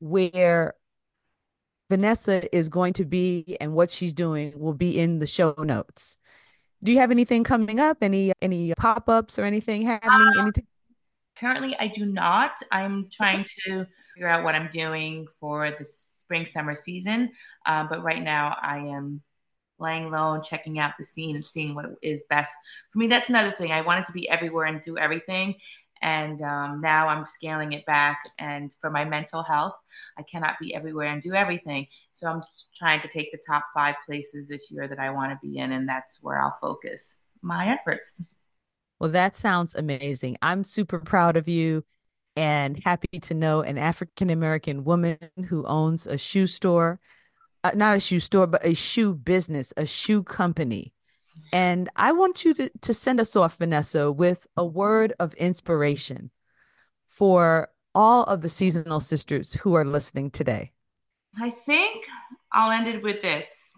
where 0.00 0.74
Vanessa 1.90 2.54
is 2.54 2.68
going 2.68 2.92
to 2.94 3.04
be 3.04 3.56
and 3.60 3.72
what 3.72 3.90
she's 3.90 4.12
doing 4.12 4.52
will 4.58 4.74
be 4.74 4.98
in 4.98 5.18
the 5.18 5.26
show 5.26 5.54
notes. 5.58 6.16
Do 6.84 6.92
you 6.92 6.98
have 6.98 7.10
anything 7.10 7.44
coming 7.44 7.80
up? 7.80 7.98
Any 8.02 8.32
any 8.42 8.74
pop 8.74 9.08
ups 9.08 9.38
or 9.38 9.44
anything 9.44 9.86
happening? 9.86 10.32
Uh, 10.36 10.42
anything? 10.42 10.66
Currently, 11.36 11.74
I 11.80 11.88
do 11.88 12.04
not. 12.04 12.52
I'm 12.70 13.08
trying 13.10 13.44
to 13.66 13.86
figure 14.14 14.28
out 14.28 14.44
what 14.44 14.54
I'm 14.54 14.68
doing 14.70 15.26
for 15.40 15.70
the 15.70 15.84
spring 15.84 16.46
summer 16.46 16.76
season. 16.76 17.32
Um, 17.66 17.88
but 17.88 18.04
right 18.04 18.22
now, 18.22 18.56
I 18.62 18.78
am 18.78 19.22
laying 19.78 20.10
low 20.10 20.34
and 20.34 20.44
checking 20.44 20.78
out 20.78 20.92
the 20.98 21.04
scene 21.04 21.36
and 21.36 21.44
seeing 21.44 21.74
what 21.74 21.86
is 22.02 22.22
best 22.28 22.52
for 22.90 22.98
me. 22.98 23.08
That's 23.08 23.28
another 23.28 23.50
thing. 23.50 23.72
I 23.72 23.80
wanted 23.80 24.04
to 24.06 24.12
be 24.12 24.28
everywhere 24.28 24.66
and 24.66 24.80
do 24.82 24.96
everything. 24.96 25.56
And 26.04 26.40
um, 26.42 26.80
now 26.80 27.08
I'm 27.08 27.26
scaling 27.26 27.72
it 27.72 27.84
back. 27.86 28.18
And 28.38 28.72
for 28.80 28.90
my 28.90 29.04
mental 29.04 29.42
health, 29.42 29.74
I 30.18 30.22
cannot 30.22 30.54
be 30.60 30.74
everywhere 30.74 31.08
and 31.08 31.22
do 31.22 31.34
everything. 31.34 31.88
So 32.12 32.28
I'm 32.28 32.42
trying 32.76 33.00
to 33.00 33.08
take 33.08 33.32
the 33.32 33.40
top 33.44 33.64
five 33.74 33.96
places 34.06 34.48
this 34.48 34.70
year 34.70 34.86
that 34.86 35.00
I 35.00 35.10
want 35.10 35.32
to 35.32 35.38
be 35.42 35.58
in. 35.58 35.72
And 35.72 35.88
that's 35.88 36.18
where 36.22 36.40
I'll 36.42 36.58
focus 36.60 37.16
my 37.42 37.68
efforts. 37.68 38.16
Well, 39.00 39.10
that 39.10 39.36
sounds 39.36 39.74
amazing. 39.74 40.36
I'm 40.42 40.64
super 40.64 41.00
proud 41.00 41.36
of 41.36 41.48
you 41.48 41.84
and 42.36 42.80
happy 42.84 43.20
to 43.22 43.34
know 43.34 43.62
an 43.62 43.78
African 43.78 44.30
American 44.30 44.84
woman 44.84 45.18
who 45.48 45.64
owns 45.66 46.06
a 46.06 46.18
shoe 46.18 46.46
store. 46.46 47.00
uh, 47.64 47.72
not 47.74 47.96
a 47.96 48.00
shoe 48.00 48.20
store, 48.20 48.46
but 48.46 48.64
a 48.64 48.74
shoe 48.74 49.14
business, 49.14 49.72
a 49.76 49.86
shoe 49.86 50.22
company. 50.22 50.93
And 51.52 51.88
I 51.96 52.12
want 52.12 52.44
you 52.44 52.54
to, 52.54 52.70
to 52.80 52.94
send 52.94 53.20
us 53.20 53.36
off, 53.36 53.58
Vanessa, 53.58 54.10
with 54.10 54.46
a 54.56 54.64
word 54.64 55.12
of 55.20 55.34
inspiration 55.34 56.30
for 57.06 57.68
all 57.94 58.24
of 58.24 58.42
the 58.42 58.48
seasonal 58.48 59.00
sisters 59.00 59.52
who 59.52 59.74
are 59.74 59.84
listening 59.84 60.30
today. 60.30 60.72
I 61.40 61.50
think 61.50 62.06
I'll 62.52 62.72
end 62.72 62.88
it 62.88 63.02
with 63.02 63.22
this. 63.22 63.72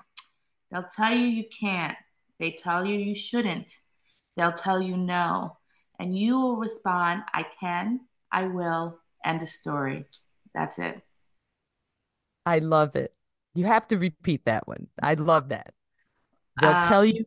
They'll 0.71 0.87
tell 0.95 1.13
you 1.13 1.27
you 1.27 1.45
can't. 1.61 1.97
They 2.39 2.53
tell 2.53 2.85
you 2.85 2.99
you 2.99 3.15
shouldn't. 3.15 3.73
They'll 4.37 4.53
tell 4.53 4.81
you 4.81 4.97
no. 4.97 5.57
And 5.99 6.17
you 6.17 6.41
will 6.41 6.57
respond, 6.57 7.23
I 7.33 7.47
can, 7.61 8.01
I 8.31 8.45
will, 8.45 8.99
end 9.25 9.43
a 9.43 9.47
story. 9.47 10.05
That's 10.55 10.79
it. 10.79 11.01
I 12.45 12.59
love 12.59 12.97
it. 12.97 13.15
You 13.55 13.65
have 13.65 13.87
to 13.89 13.99
repeat 13.99 14.45
that 14.45 14.69
one. 14.69 14.89
I 15.03 15.15
love 15.15 15.49
that. 15.49 15.73
They'll 16.61 16.71
um, 16.71 16.89
tell 16.89 17.05
you. 17.05 17.25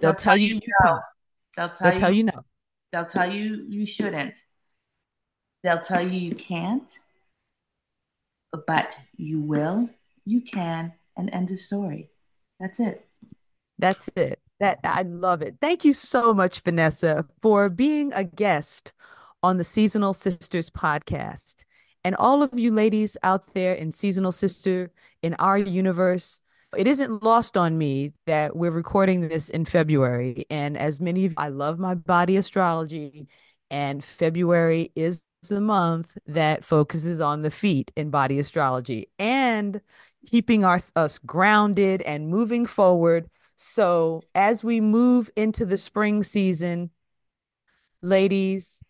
They'll, 0.00 0.12
they'll 0.12 0.14
tell, 0.14 0.36
you, 0.36 0.54
you 0.54 0.60
no. 0.84 1.00
They'll 1.56 1.68
tell, 1.68 1.84
they'll 1.84 1.92
you, 1.94 2.00
tell 2.00 2.12
you 2.12 2.22
no. 2.24 2.44
They'll 2.92 3.06
tell 3.06 3.32
you 3.32 3.64
you 3.68 3.86
shouldn't. 3.86 4.34
They'll 5.62 5.80
tell 5.80 6.00
you 6.00 6.18
you 6.18 6.34
can't. 6.34 6.88
But 8.66 8.96
you 9.16 9.40
will, 9.40 9.90
you 10.24 10.40
can, 10.40 10.92
and 11.16 11.28
end 11.32 11.48
the 11.48 11.56
story. 11.56 12.10
That's 12.58 12.80
it. 12.80 13.06
That's 13.78 14.08
it. 14.16 14.40
That 14.60 14.78
I 14.84 15.02
love 15.02 15.42
it. 15.42 15.56
Thank 15.60 15.84
you 15.84 15.92
so 15.92 16.32
much, 16.32 16.60
Vanessa, 16.60 17.26
for 17.42 17.68
being 17.68 18.12
a 18.14 18.24
guest 18.24 18.94
on 19.42 19.58
the 19.58 19.64
Seasonal 19.64 20.14
Sisters 20.14 20.70
podcast. 20.70 21.64
And 22.04 22.14
all 22.16 22.42
of 22.42 22.58
you 22.58 22.72
ladies 22.72 23.16
out 23.22 23.52
there 23.52 23.74
in 23.74 23.92
Seasonal 23.92 24.32
Sister, 24.32 24.90
in 25.22 25.34
our 25.34 25.58
universe, 25.58 26.40
it 26.76 26.86
isn't 26.86 27.22
lost 27.22 27.56
on 27.56 27.78
me 27.78 28.12
that 28.26 28.56
we're 28.56 28.70
recording 28.70 29.28
this 29.28 29.48
in 29.48 29.64
February. 29.64 30.44
And 30.50 30.76
as 30.76 31.00
many 31.00 31.24
of 31.24 31.32
you, 31.32 31.36
I 31.38 31.48
love 31.48 31.78
my 31.78 31.94
body 31.94 32.36
astrology, 32.36 33.28
and 33.70 34.04
February 34.04 34.92
is 34.94 35.22
the 35.48 35.60
month 35.60 36.16
that 36.26 36.64
focuses 36.64 37.20
on 37.20 37.42
the 37.42 37.50
feet 37.50 37.92
in 37.96 38.10
body 38.10 38.38
astrology 38.38 39.08
and 39.18 39.80
keeping 40.26 40.64
our, 40.64 40.80
us 40.96 41.18
grounded 41.18 42.02
and 42.02 42.28
moving 42.28 42.66
forward. 42.66 43.28
So 43.56 44.22
as 44.34 44.64
we 44.64 44.80
move 44.80 45.30
into 45.36 45.64
the 45.64 45.78
spring 45.78 46.22
season, 46.22 46.90
ladies, 48.02 48.80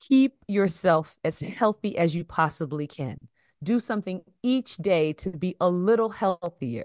keep 0.00 0.34
yourself 0.48 1.16
as 1.24 1.40
healthy 1.40 1.96
as 1.96 2.14
you 2.14 2.24
possibly 2.24 2.86
can. 2.86 3.16
Do 3.64 3.80
something 3.80 4.22
each 4.42 4.76
day 4.76 5.12
to 5.14 5.30
be 5.30 5.56
a 5.60 5.68
little 5.68 6.10
healthier. 6.10 6.84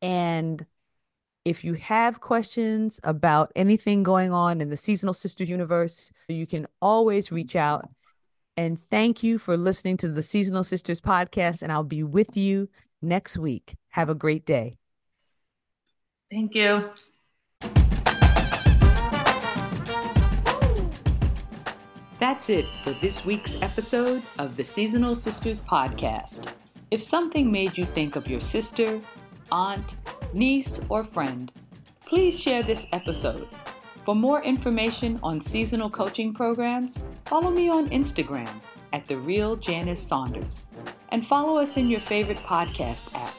And 0.00 0.64
if 1.44 1.64
you 1.64 1.74
have 1.74 2.20
questions 2.20 3.00
about 3.02 3.52
anything 3.56 4.02
going 4.02 4.32
on 4.32 4.60
in 4.60 4.68
the 4.68 4.76
Seasonal 4.76 5.14
Sisters 5.14 5.48
universe, 5.48 6.12
you 6.28 6.46
can 6.46 6.66
always 6.80 7.32
reach 7.32 7.56
out. 7.56 7.88
And 8.56 8.80
thank 8.90 9.22
you 9.22 9.38
for 9.38 9.56
listening 9.56 9.96
to 9.98 10.08
the 10.08 10.22
Seasonal 10.22 10.64
Sisters 10.64 11.00
podcast. 11.00 11.62
And 11.62 11.72
I'll 11.72 11.84
be 11.84 12.02
with 12.02 12.36
you 12.36 12.68
next 13.02 13.38
week. 13.38 13.76
Have 13.88 14.08
a 14.08 14.14
great 14.14 14.46
day. 14.46 14.76
Thank 16.30 16.54
you. 16.54 16.90
That's 22.36 22.50
it 22.50 22.66
for 22.84 22.90
this 22.90 23.24
week's 23.24 23.56
episode 23.62 24.22
of 24.38 24.58
the 24.58 24.62
Seasonal 24.62 25.14
Sisters 25.14 25.62
podcast. 25.62 26.46
If 26.90 27.02
something 27.02 27.50
made 27.50 27.78
you 27.78 27.86
think 27.86 28.14
of 28.14 28.28
your 28.28 28.42
sister, 28.42 29.00
aunt, 29.50 29.96
niece, 30.34 30.78
or 30.90 31.02
friend, 31.02 31.50
please 32.04 32.38
share 32.38 32.62
this 32.62 32.88
episode. 32.92 33.48
For 34.04 34.14
more 34.14 34.42
information 34.42 35.18
on 35.22 35.40
seasonal 35.40 35.88
coaching 35.88 36.34
programs, 36.34 37.00
follow 37.24 37.50
me 37.50 37.70
on 37.70 37.88
Instagram 37.88 38.60
at 38.92 39.06
The 39.06 39.16
Real 39.16 39.56
Janice 39.56 40.06
Saunders 40.06 40.66
and 41.12 41.26
follow 41.26 41.56
us 41.56 41.78
in 41.78 41.88
your 41.88 42.00
favorite 42.00 42.40
podcast 42.40 43.14
app 43.14 43.34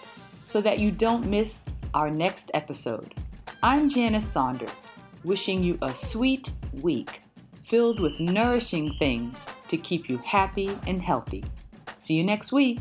so 0.47 0.59
that 0.61 0.79
you 0.79 0.89
don't 0.89 1.27
miss 1.27 1.65
our 1.93 2.09
next 2.09 2.49
episode. 2.55 3.13
I'm 3.61 3.91
Janice 3.91 4.27
Saunders, 4.27 4.87
wishing 5.23 5.61
you 5.61 5.77
a 5.83 5.93
sweet 5.93 6.49
week 6.81 7.21
filled 7.67 7.99
with 7.99 8.19
nourishing 8.19 8.93
things 8.93 9.45
to 9.67 9.77
keep 9.77 10.09
you 10.09 10.17
happy 10.19 10.77
and 10.87 11.01
healthy. 11.01 11.43
See 11.97 12.13
you 12.13 12.23
next 12.23 12.51
week. 12.51 12.79